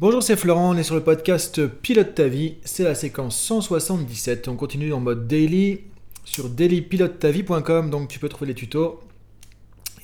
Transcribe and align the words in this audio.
Bonjour, 0.00 0.22
c'est 0.22 0.36
Florent, 0.36 0.70
on 0.70 0.78
est 0.78 0.82
sur 0.82 0.94
le 0.94 1.02
podcast 1.02 1.66
Pilote 1.66 2.14
ta 2.14 2.26
vie, 2.26 2.54
c'est 2.64 2.84
la 2.84 2.94
séquence 2.94 3.38
177. 3.38 4.48
On 4.48 4.56
continue 4.56 4.94
en 4.94 5.00
mode 5.00 5.28
daily 5.28 5.80
sur 6.24 6.48
dailypilotetavie.com, 6.48 7.90
donc 7.90 8.08
tu 8.08 8.18
peux 8.18 8.30
trouver 8.30 8.46
les 8.46 8.54
tutos 8.54 8.98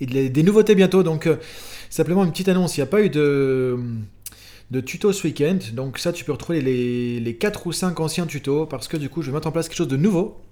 et 0.02 0.04
des 0.28 0.42
nouveautés 0.42 0.74
bientôt. 0.74 1.02
Donc, 1.02 1.26
euh, 1.26 1.36
simplement 1.88 2.24
une 2.24 2.30
petite 2.30 2.48
annonce. 2.48 2.76
Il 2.76 2.80
n'y 2.80 2.82
a 2.82 2.88
pas 2.88 3.00
eu 3.00 3.08
de, 3.08 3.78
de 4.70 4.80
tutos 4.82 5.14
ce 5.14 5.28
week-end, 5.28 5.56
donc 5.72 5.96
ça, 5.98 6.12
tu 6.12 6.26
peux 6.26 6.32
retrouver 6.32 6.60
les, 6.60 7.18
les 7.18 7.36
4 7.36 7.66
ou 7.66 7.72
5 7.72 7.98
anciens 7.98 8.26
tutos 8.26 8.66
parce 8.66 8.88
que 8.88 8.98
du 8.98 9.08
coup, 9.08 9.22
je 9.22 9.30
vais 9.30 9.34
mettre 9.34 9.48
en 9.48 9.52
place 9.52 9.66
quelque 9.66 9.78
chose 9.78 9.88
de 9.88 9.96
nouveau 9.96 10.42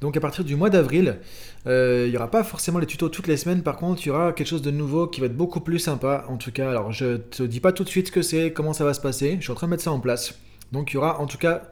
donc 0.00 0.16
à 0.16 0.20
partir 0.20 0.44
du 0.44 0.56
mois 0.56 0.70
d'avril, 0.70 1.18
euh, 1.66 2.04
il 2.06 2.10
n'y 2.10 2.16
aura 2.16 2.30
pas 2.30 2.44
forcément 2.44 2.78
les 2.78 2.86
tutos 2.86 3.08
toutes 3.08 3.26
les 3.26 3.36
semaines, 3.36 3.62
par 3.62 3.76
contre 3.76 4.02
il 4.04 4.08
y 4.08 4.10
aura 4.10 4.32
quelque 4.32 4.48
chose 4.48 4.62
de 4.62 4.70
nouveau 4.70 5.06
qui 5.06 5.20
va 5.20 5.26
être 5.26 5.36
beaucoup 5.36 5.60
plus 5.60 5.78
sympa. 5.78 6.24
En 6.28 6.36
tout 6.36 6.52
cas, 6.52 6.68
alors 6.70 6.92
je 6.92 7.16
te 7.16 7.42
dis 7.42 7.60
pas 7.60 7.72
tout 7.72 7.84
de 7.84 7.88
suite 7.88 8.08
ce 8.08 8.12
que 8.12 8.22
c'est, 8.22 8.52
comment 8.52 8.72
ça 8.72 8.84
va 8.84 8.94
se 8.94 9.00
passer, 9.00 9.36
je 9.38 9.42
suis 9.44 9.52
en 9.52 9.54
train 9.54 9.66
de 9.66 9.70
mettre 9.70 9.84
ça 9.84 9.92
en 9.92 10.00
place. 10.00 10.38
Donc 10.72 10.92
il 10.92 10.94
y 10.94 10.96
aura 10.98 11.20
en 11.20 11.26
tout 11.26 11.38
cas 11.38 11.70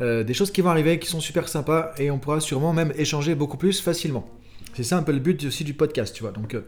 euh, 0.00 0.24
des 0.24 0.34
choses 0.34 0.50
qui 0.50 0.60
vont 0.60 0.70
arriver 0.70 0.98
qui 0.98 1.08
sont 1.08 1.20
super 1.20 1.48
sympas 1.48 1.92
et 1.98 2.10
on 2.10 2.18
pourra 2.18 2.40
sûrement 2.40 2.72
même 2.72 2.92
échanger 2.96 3.34
beaucoup 3.34 3.56
plus 3.56 3.80
facilement. 3.80 4.28
C'est 4.74 4.84
ça 4.84 4.96
un 4.96 5.02
peu 5.02 5.12
le 5.12 5.18
but 5.18 5.44
aussi 5.44 5.64
du 5.64 5.74
podcast, 5.74 6.14
tu 6.14 6.22
vois. 6.22 6.32
Donc 6.32 6.54
euh, 6.54 6.62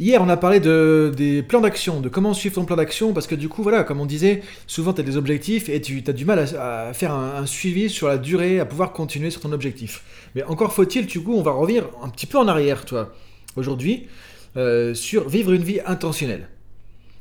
Hier, 0.00 0.20
on 0.20 0.28
a 0.28 0.36
parlé 0.36 0.58
de, 0.58 1.12
des 1.16 1.42
plans 1.42 1.60
d'action, 1.60 2.00
de 2.00 2.08
comment 2.08 2.34
suivre 2.34 2.56
ton 2.56 2.64
plan 2.64 2.74
d'action, 2.74 3.12
parce 3.12 3.28
que 3.28 3.36
du 3.36 3.48
coup, 3.48 3.62
voilà, 3.62 3.84
comme 3.84 4.00
on 4.00 4.06
disait, 4.06 4.42
souvent 4.66 4.92
tu 4.92 5.00
as 5.00 5.04
des 5.04 5.16
objectifs 5.16 5.68
et 5.68 5.80
tu 5.80 6.02
as 6.04 6.12
du 6.12 6.24
mal 6.24 6.40
à, 6.40 6.92
faire 6.92 7.12
un, 7.12 7.46
suivi 7.46 7.88
sur 7.88 8.08
la 8.08 8.18
durée, 8.18 8.58
à 8.58 8.64
pouvoir 8.64 8.92
continuer 8.92 9.30
sur 9.30 9.40
ton 9.40 9.52
objectif. 9.52 10.02
Mais 10.34 10.42
encore 10.44 10.72
faut-il, 10.72 11.06
du 11.06 11.22
coup, 11.22 11.34
on 11.34 11.42
va 11.42 11.52
revenir 11.52 11.84
un 12.02 12.08
petit 12.08 12.26
peu 12.26 12.38
en 12.38 12.48
arrière, 12.48 12.84
toi, 12.84 13.12
aujourd'hui, 13.54 14.08
euh, 14.56 14.94
sur 14.94 15.28
vivre 15.28 15.52
une 15.52 15.62
vie 15.62 15.78
intentionnelle. 15.86 16.48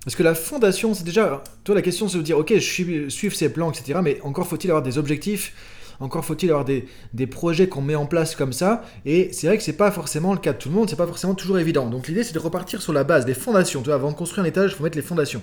Parce 0.04 0.16
que 0.16 0.24
la 0.24 0.34
fondation, 0.34 0.96
c'est 0.96 1.04
déjà, 1.04 1.44
toi, 1.64 1.76
la 1.76 1.84
question, 1.84 2.10
c'est 2.10 2.18
de 2.18 2.24
dire, 2.24 2.40
ok, 2.40 2.54
je 2.56 3.08
suis, 3.10 3.32
ces 3.32 3.54
plans, 3.54 3.72
etc., 3.72 4.00
mais 4.04 4.20
encore 4.24 4.48
faut-il 4.48 4.72
avoir 4.72 4.82
des 4.84 4.98
objectifs 4.98 5.54
encore 6.00 6.26
faut-il 6.26 6.50
avoir 6.50 6.66
des, 6.66 6.86
projets 7.28 7.68
qu'on 7.68 7.82
met 7.82 7.96
en 7.96 8.06
place 8.06 8.36
comme 8.36 8.54
ça. 8.54 8.84
Et 9.06 9.30
c'est 9.32 9.48
vrai 9.48 9.58
que 9.58 9.64
c'est 9.64 9.78
pas 9.78 9.92
forcément 9.92 10.34
le 10.34 10.40
cas 10.40 10.54
de 10.54 10.58
tout 10.58 10.70
le 10.70 10.76
monde, 10.76 10.90
c'est 10.90 10.96
pas 10.96 11.08
forcément 11.08 11.36
toujours 11.36 11.60
évident. 11.60 11.90
Donc 11.90 12.08
l'idée 12.08 12.24
c'est 12.24 12.34
de 12.34 12.40
repartir 12.40 12.82
sur 12.82 12.94
la 12.94 13.04
base 13.04 13.26
des 13.26 13.34
fondations. 13.34 13.82
Tu 13.82 13.88
vois, 13.88 13.96
avant 13.96 14.12
de 14.12 14.18
construire 14.18 14.44
un 14.44 14.48
étage, 14.48 14.72
il 14.72 14.76
faut 14.76 14.84
mettre 14.84 14.98
les 14.98 15.04
fondations. 15.04 15.42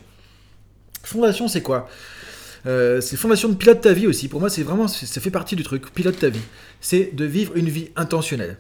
Fondation, 1.03 1.49
c'est 1.49 1.63
quoi? 1.63 1.89
Euh, 2.67 3.01
c'est 3.01 3.17
fondation 3.17 3.49
de 3.49 3.55
pilote 3.55 3.81
ta 3.81 3.93
vie 3.93 4.07
aussi. 4.07 4.29
Pour 4.29 4.41
moi, 4.41 4.51
c'est 4.51 4.63
vraiment, 4.63 4.87
ça 4.89 5.21
fait 5.21 5.31
partie 5.31 5.57
du 5.57 5.63
truc. 5.63 5.93
Pilote 5.93 6.19
ta 6.19 6.29
vie. 6.29 6.43
C'est 6.81 7.15
de 7.15 7.25
vivre 7.25 7.57
une 7.57 7.69
vie 7.69 7.91
intentionnelle. 7.97 8.59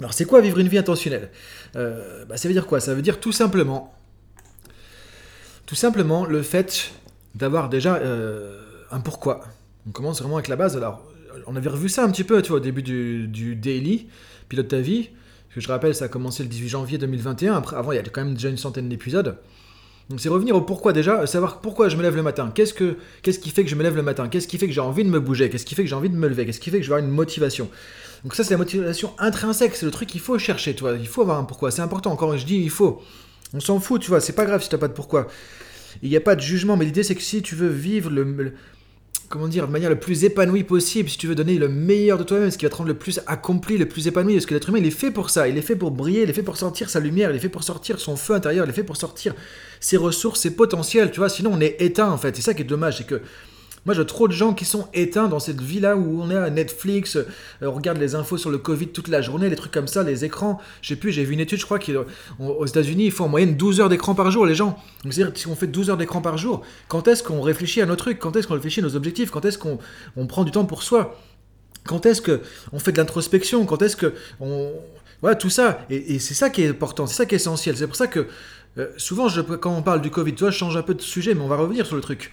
Alors, 0.00 0.12
c'est 0.12 0.24
quoi 0.24 0.40
vivre 0.40 0.58
une 0.58 0.68
vie 0.68 0.78
intentionnelle? 0.78 1.30
Euh, 1.76 2.24
bah, 2.26 2.36
Ça 2.36 2.48
veut 2.48 2.54
dire 2.54 2.66
quoi? 2.66 2.80
Ça 2.80 2.94
veut 2.94 3.02
dire 3.02 3.20
tout 3.20 3.32
simplement, 3.32 3.94
tout 5.66 5.74
simplement 5.74 6.24
le 6.24 6.42
fait 6.42 6.92
d'avoir 7.34 7.68
déjà 7.68 7.96
euh, 7.96 8.60
un 8.90 9.00
pourquoi. 9.00 9.44
On 9.86 9.90
commence 9.90 10.20
vraiment 10.20 10.36
avec 10.36 10.48
la 10.48 10.56
base. 10.56 10.76
Alors, 10.76 11.02
on 11.46 11.56
avait 11.56 11.68
revu 11.68 11.88
ça 11.88 12.04
un 12.04 12.10
petit 12.10 12.24
peu, 12.24 12.42
tu 12.42 12.48
vois, 12.48 12.58
au 12.58 12.62
début 12.62 12.82
du, 12.82 13.56
daily, 13.56 14.08
pilote 14.48 14.68
ta 14.68 14.80
vie. 14.80 15.10
que 15.54 15.60
je 15.60 15.68
rappelle, 15.68 15.94
ça 15.94 16.06
a 16.06 16.08
commencé 16.08 16.42
le 16.42 16.48
18 16.48 16.68
janvier 16.68 16.98
2021. 16.98 17.54
Après, 17.54 17.76
avant, 17.76 17.92
il 17.92 17.96
y 17.96 17.98
a 17.98 18.02
quand 18.02 18.24
même 18.24 18.34
déjà 18.34 18.48
une 18.48 18.58
centaine 18.58 18.88
d'épisodes. 18.88 19.36
Donc 20.10 20.20
c'est 20.20 20.28
revenir 20.28 20.56
au 20.56 20.60
pourquoi 20.60 20.92
déjà, 20.92 21.24
savoir 21.28 21.60
pourquoi 21.60 21.88
je 21.88 21.96
me 21.96 22.02
lève 22.02 22.16
le 22.16 22.24
matin. 22.24 22.50
Qu'est-ce, 22.52 22.74
que, 22.74 22.96
qu'est-ce 23.22 23.38
qui 23.38 23.50
fait 23.50 23.62
que 23.62 23.70
je 23.70 23.76
me 23.76 23.84
lève 23.84 23.94
le 23.94 24.02
matin? 24.02 24.28
Qu'est-ce 24.28 24.48
qui 24.48 24.58
fait 24.58 24.66
que 24.66 24.72
j'ai 24.72 24.80
envie 24.80 25.04
de 25.04 25.08
me 25.08 25.20
bouger? 25.20 25.48
Qu'est-ce 25.48 25.64
qui 25.64 25.76
fait 25.76 25.84
que 25.84 25.88
j'ai 25.88 25.94
envie 25.94 26.10
de 26.10 26.16
me 26.16 26.28
lever? 26.28 26.46
Qu'est-ce 26.46 26.58
qui 26.58 26.70
fait 26.70 26.78
que 26.78 26.82
je 26.82 26.88
vais 26.88 26.96
avoir 26.96 27.08
une 27.08 27.14
motivation? 27.14 27.70
Donc 28.24 28.34
ça 28.34 28.42
c'est 28.42 28.50
la 28.50 28.58
motivation 28.58 29.12
intrinsèque, 29.18 29.76
c'est 29.76 29.86
le 29.86 29.92
truc 29.92 30.08
qu'il 30.08 30.20
faut 30.20 30.36
chercher, 30.36 30.74
toi. 30.74 30.94
Il 30.98 31.06
faut 31.06 31.22
avoir 31.22 31.38
un 31.38 31.44
pourquoi. 31.44 31.70
C'est 31.70 31.82
important. 31.82 32.10
Encore, 32.10 32.36
je 32.36 32.44
dis 32.44 32.56
il 32.56 32.70
faut. 32.70 33.00
On 33.54 33.60
s'en 33.60 33.78
fout, 33.78 34.00
tu 34.02 34.08
vois. 34.08 34.20
C'est 34.20 34.32
pas 34.32 34.44
grave 34.44 34.64
si 34.64 34.68
t'as 34.68 34.78
pas 34.78 34.88
de 34.88 34.94
pourquoi. 34.94 35.28
Il 36.02 36.10
n'y 36.10 36.16
a 36.16 36.20
pas 36.20 36.34
de 36.34 36.40
jugement, 36.40 36.76
mais 36.76 36.86
l'idée 36.86 37.04
c'est 37.04 37.14
que 37.14 37.22
si 37.22 37.40
tu 37.40 37.54
veux 37.54 37.68
vivre 37.68 38.10
le 38.10 38.52
comment 39.30 39.46
dire, 39.46 39.68
de 39.68 39.72
manière 39.72 39.90
le 39.90 39.98
plus 39.98 40.24
épanouie 40.24 40.64
possible, 40.64 41.08
si 41.08 41.16
tu 41.16 41.28
veux 41.28 41.36
donner 41.36 41.56
le 41.56 41.68
meilleur 41.68 42.18
de 42.18 42.24
toi-même, 42.24 42.50
ce 42.50 42.58
qui 42.58 42.64
va 42.64 42.68
te 42.68 42.74
rendre 42.74 42.88
le 42.88 42.98
plus 42.98 43.20
accompli, 43.28 43.78
le 43.78 43.86
plus 43.86 44.08
épanoui, 44.08 44.34
parce 44.34 44.44
que 44.44 44.54
l'être 44.54 44.68
humain, 44.68 44.80
il 44.80 44.86
est 44.86 44.90
fait 44.90 45.12
pour 45.12 45.30
ça, 45.30 45.46
il 45.46 45.56
est 45.56 45.62
fait 45.62 45.76
pour 45.76 45.92
briller, 45.92 46.24
il 46.24 46.30
est 46.30 46.32
fait 46.32 46.42
pour 46.42 46.56
sortir 46.56 46.90
sa 46.90 46.98
lumière, 46.98 47.30
il 47.30 47.36
est 47.36 47.40
fait 47.40 47.48
pour 47.48 47.62
sortir 47.62 48.00
son 48.00 48.16
feu 48.16 48.34
intérieur, 48.34 48.66
il 48.66 48.70
est 48.70 48.74
fait 48.74 48.82
pour 48.82 48.96
sortir 48.96 49.34
ses 49.78 49.96
ressources, 49.96 50.40
ses 50.40 50.56
potentiels, 50.56 51.12
tu 51.12 51.20
vois, 51.20 51.28
sinon 51.28 51.52
on 51.54 51.60
est 51.60 51.76
éteint 51.78 52.10
en 52.10 52.18
fait, 52.18 52.34
c'est 52.34 52.42
ça 52.42 52.54
qui 52.54 52.62
est 52.62 52.64
dommage, 52.64 52.98
c'est 52.98 53.06
que 53.06 53.22
moi, 53.86 53.94
j'ai 53.94 54.04
trop 54.04 54.28
de 54.28 54.32
gens 54.32 54.52
qui 54.52 54.64
sont 54.64 54.88
éteints 54.92 55.28
dans 55.28 55.38
cette 55.38 55.60
vie-là 55.60 55.96
où 55.96 56.20
on 56.22 56.30
est 56.30 56.36
à 56.36 56.50
Netflix, 56.50 57.16
euh, 57.16 57.24
on 57.62 57.72
regarde 57.72 57.98
les 57.98 58.14
infos 58.14 58.36
sur 58.36 58.50
le 58.50 58.58
Covid 58.58 58.88
toute 58.88 59.08
la 59.08 59.22
journée, 59.22 59.48
les 59.48 59.56
trucs 59.56 59.72
comme 59.72 59.88
ça, 59.88 60.02
les 60.02 60.24
écrans. 60.24 60.60
Je 60.82 60.88
sais 60.88 60.96
plus, 60.96 61.12
j'ai 61.12 61.24
vu 61.24 61.34
une 61.34 61.40
étude, 61.40 61.58
je 61.58 61.64
crois 61.64 61.78
qu'aux 61.78 62.66
États-Unis, 62.66 63.06
il 63.06 63.12
faut 63.12 63.24
en 63.24 63.28
moyenne 63.28 63.56
12 63.56 63.80
heures 63.80 63.88
d'écran 63.88 64.14
par 64.14 64.30
jour, 64.30 64.44
les 64.44 64.54
gens. 64.54 64.78
Donc, 65.04 65.14
c'est-à-dire, 65.14 65.36
si 65.36 65.46
on 65.46 65.56
fait 65.56 65.66
12 65.66 65.90
heures 65.90 65.96
d'écran 65.96 66.20
par 66.20 66.36
jour, 66.36 66.62
quand 66.88 67.08
est-ce 67.08 67.22
qu'on 67.22 67.40
réfléchit 67.40 67.80
à 67.80 67.86
nos 67.86 67.96
trucs? 67.96 68.18
Quand 68.18 68.36
est-ce 68.36 68.46
qu'on 68.46 68.54
réfléchit 68.54 68.80
à 68.80 68.82
nos 68.82 68.96
objectifs? 68.96 69.30
Quand 69.30 69.44
est-ce 69.44 69.58
qu'on 69.58 69.78
on 70.16 70.26
prend 70.26 70.44
du 70.44 70.50
temps 70.50 70.64
pour 70.66 70.82
soi? 70.82 71.18
Quand 71.84 72.04
est-ce 72.04 72.20
que 72.20 72.42
on 72.72 72.78
fait 72.78 72.92
de 72.92 72.98
l'introspection? 72.98 73.64
Quand 73.64 73.80
est-ce 73.80 73.96
que 73.96 74.14
on 74.40 74.72
voilà 75.22 75.36
tout 75.36 75.50
ça 75.50 75.84
et, 75.90 76.18
c'est 76.18 76.34
ça 76.34 76.48
qui 76.48 76.62
est 76.62 76.68
important, 76.68 77.06
c'est 77.06 77.14
ça 77.14 77.26
qui 77.26 77.34
est 77.34 77.36
essentiel. 77.36 77.76
C'est 77.76 77.86
pour 77.86 77.96
ça 77.96 78.06
que 78.06 78.26
euh, 78.78 78.88
souvent, 78.96 79.28
quand 79.60 79.76
on 79.76 79.82
parle 79.82 80.00
du 80.00 80.10
Covid, 80.10 80.34
toi, 80.34 80.50
je 80.50 80.56
change 80.56 80.76
un 80.76 80.82
peu 80.82 80.94
de 80.94 81.02
sujet, 81.02 81.34
mais 81.34 81.42
on 81.42 81.48
va 81.48 81.56
revenir 81.56 81.86
sur 81.86 81.96
le 81.96 82.02
truc. 82.02 82.32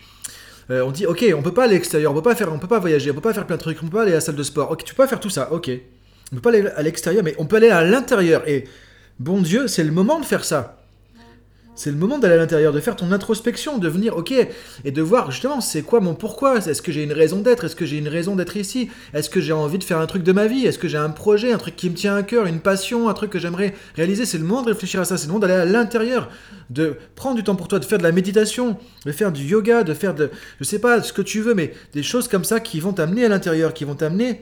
Euh, 0.70 0.84
on 0.84 0.92
dit 0.92 1.06
ok, 1.06 1.26
on 1.36 1.42
peut 1.42 1.54
pas 1.54 1.64
aller 1.64 1.76
à 1.76 1.78
l'extérieur, 1.78 2.12
on 2.12 2.16
peut 2.16 2.22
pas 2.22 2.36
faire, 2.36 2.52
on 2.52 2.60
peut 2.60 2.68
pas 2.68 2.80
voyager, 2.80 3.12
on 3.12 3.14
peut 3.14 3.22
pas 3.22 3.34
faire 3.34 3.46
plein 3.46 3.56
de 3.56 3.62
trucs, 3.62 3.82
on 3.82 3.88
peut 3.88 3.98
pas 3.98 4.02
aller 4.04 4.12
à 4.12 4.16
la 4.16 4.22
salle 4.22 4.36
de 4.36 4.44
sport. 4.44 4.72
Ok, 4.72 4.84
tu 4.84 4.94
peux 4.94 5.04
pas 5.04 5.08
faire 5.08 5.20
tout 5.20 5.30
ça, 5.30 5.52
ok. 5.52 5.70
On 6.32 6.36
peut 6.36 6.42
pas 6.42 6.50
aller 6.50 6.68
à 6.68 6.82
l'extérieur, 6.82 7.24
mais 7.24 7.36
on 7.38 7.46
peut 7.46 7.56
aller 7.56 7.70
à 7.70 7.84
l'intérieur. 7.84 8.48
Et 8.48 8.66
bon 9.20 9.42
Dieu, 9.42 9.68
c'est 9.68 9.84
le 9.84 9.92
moment 9.92 10.20
de 10.20 10.26
faire 10.26 10.44
ça. 10.44 10.78
C'est 11.78 11.92
le 11.92 11.98
moment 11.98 12.18
d'aller 12.18 12.34
à 12.34 12.38
l'intérieur, 12.38 12.74
de 12.74 12.80
faire 12.80 12.96
ton 12.96 13.12
introspection, 13.12 13.78
de 13.78 13.88
venir, 13.88 14.18
ok, 14.18 14.34
et 14.84 14.92
de 14.92 15.02
voir 15.04 15.30
justement 15.30 15.62
c'est 15.62 15.84
quoi 15.84 16.00
mon 16.00 16.16
pourquoi? 16.16 16.58
Est-ce 16.58 16.82
que 16.82 16.92
j'ai 16.92 17.04
une 17.04 17.14
raison 17.14 17.40
d'être? 17.42 17.66
Est-ce 17.66 17.76
que 17.76 17.86
j'ai 17.86 18.00
une 18.00 18.08
raison 18.08 18.36
d'être 18.36 18.58
ici? 18.58 18.90
Est-ce 19.14 19.30
que 19.30 19.40
j'ai 19.40 19.54
envie 19.54 19.78
de 19.78 19.84
faire 19.84 20.00
un 20.00 20.08
truc 20.08 20.24
de 20.24 20.32
ma 20.32 20.48
vie? 20.48 20.66
Est-ce 20.66 20.80
que 20.80 20.88
j'ai 20.88 20.98
un 20.98 21.12
projet, 21.12 21.54
un 21.54 21.60
truc 21.60 21.76
qui 21.76 21.92
me 21.92 21.96
tient 21.96 22.16
à 22.16 22.24
cœur, 22.24 22.48
une 22.48 22.62
passion, 22.62 23.10
un 23.10 23.14
truc 23.14 23.30
que 23.30 23.38
j'aimerais 23.38 23.76
réaliser? 23.96 24.26
C'est 24.26 24.40
le 24.40 24.44
moment 24.44 24.64
de 24.64 24.70
réfléchir 24.70 25.02
à 25.02 25.06
ça, 25.06 25.18
c'est 25.18 25.28
le 25.28 25.34
moment 25.34 25.46
d'aller 25.46 25.54
à 25.54 25.66
l'intérieur, 25.66 26.32
de 26.72 26.96
prendre 27.14 27.36
du 27.36 27.44
temps 27.44 27.56
pour 27.56 27.68
toi, 27.68 27.78
de 27.78 27.86
faire 27.86 28.00
de 28.00 28.04
la 28.04 28.12
méditation, 28.12 28.78
de 29.06 29.12
faire 29.12 29.32
du 29.32 29.44
yoga, 29.44 29.84
de 29.84 29.94
faire 29.94 30.16
de, 30.16 30.32
je 30.60 30.64
sais 30.64 30.80
pas, 30.80 31.04
ce 31.04 31.14
que 31.14 31.22
tu 31.22 31.42
veux, 31.42 31.54
mais 31.54 31.74
des 31.94 32.02
choses 32.02 32.28
comme 32.28 32.44
ça 32.44 32.60
qui 32.60 32.80
vont 32.80 32.94
t'amener 32.94 33.24
à 33.24 33.30
l'intérieur, 33.30 33.76
qui 33.76 33.86
vont 33.86 33.94
t'amener 33.94 34.42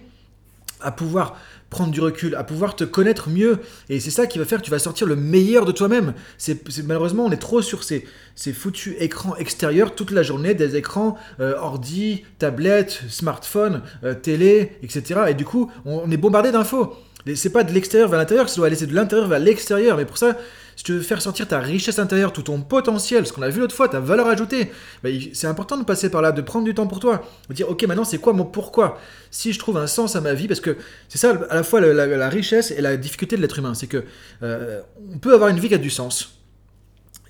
à 0.85 0.91
pouvoir 0.91 1.35
prendre 1.69 1.91
du 1.91 1.99
recul, 1.99 2.35
à 2.35 2.43
pouvoir 2.43 2.75
te 2.75 2.83
connaître 2.83 3.29
mieux. 3.29 3.59
Et 3.89 3.99
c'est 3.99 4.11
ça 4.11 4.27
qui 4.27 4.39
va 4.39 4.45
faire 4.45 4.59
que 4.59 4.63
tu 4.63 4.71
vas 4.71 4.79
sortir 4.79 5.07
le 5.07 5.15
meilleur 5.15 5.65
de 5.65 5.71
toi-même. 5.71 6.13
C'est, 6.37 6.63
malheureusement, 6.85 7.25
on 7.25 7.31
est 7.31 7.37
trop 7.37 7.61
sur 7.61 7.83
ces, 7.83 8.05
foutus 8.53 8.95
écrans 8.99 9.35
extérieurs 9.35 9.95
toute 9.95 10.11
la 10.11 10.23
journée, 10.23 10.53
des 10.53 10.75
écrans 10.75 11.17
euh, 11.39 11.55
ordi, 11.57 12.23
tablette, 12.39 13.01
smartphone, 13.09 13.81
euh, 14.03 14.13
télé, 14.13 14.77
etc. 14.83 15.21
Et 15.29 15.33
du 15.33 15.43
coup, 15.43 15.71
on, 15.85 16.09
est 16.09 16.17
bombardé 16.17 16.51
d'infos. 16.51 16.95
C'est 17.33 17.49
pas 17.49 17.63
de 17.63 17.71
l'extérieur 17.71 18.07
vers 18.07 18.19
l'intérieur, 18.19 18.47
ça 18.49 18.57
doit 18.57 18.67
aller, 18.67 18.75
c'est 18.75 18.85
de 18.85 18.93
l'intérieur 18.93 19.27
vers 19.27 19.39
l'extérieur. 19.39 19.97
Mais 19.97 20.05
pour 20.05 20.17
ça, 20.17 20.37
si 20.75 20.83
tu 20.83 20.93
veux 20.93 21.01
faire 21.01 21.21
sortir 21.21 21.47
ta 21.47 21.59
richesse 21.59 21.97
intérieure, 21.97 22.33
tout 22.33 22.43
ton 22.43 22.61
potentiel, 22.61 23.25
ce 23.25 23.33
qu'on 23.33 23.41
a 23.41 23.49
vu 23.49 23.61
l'autre 23.61 23.75
fois, 23.75 23.89
ta 23.89 23.99
valeur 23.99 24.27
ajoutée, 24.27 24.71
bah, 25.03 25.09
c'est 25.33 25.47
important 25.47 25.77
de 25.77 25.83
passer 25.83 26.09
par 26.09 26.21
là, 26.21 26.31
de 26.31 26.41
prendre 26.41 26.65
du 26.65 26.75
temps 26.75 26.85
pour 26.85 26.99
toi, 26.99 27.23
de 27.49 27.53
dire 27.55 27.69
ok 27.69 27.83
maintenant 27.87 28.03
c'est 28.03 28.19
quoi 28.19 28.33
mon 28.33 28.45
pourquoi? 28.45 28.99
Si 29.31 29.53
je 29.53 29.59
trouve 29.59 29.77
un 29.77 29.87
sens 29.87 30.15
à 30.15 30.21
ma 30.21 30.33
vie, 30.33 30.47
parce 30.47 30.59
que 30.59 30.77
c'est 31.07 31.17
ça 31.17 31.33
à 31.49 31.55
la 31.55 31.63
fois 31.63 31.81
la, 31.81 32.29
richesse 32.29 32.71
et 32.71 32.81
la 32.81 32.97
difficulté 32.97 33.37
de 33.37 33.41
l'être 33.41 33.57
humain, 33.57 33.73
c'est 33.73 33.87
que 33.87 34.03
euh, 34.43 34.81
on 35.13 35.17
peut 35.17 35.33
avoir 35.33 35.49
une 35.49 35.59
vie 35.59 35.69
qui 35.69 35.75
a 35.75 35.79
du 35.79 35.89
sens. 35.89 36.39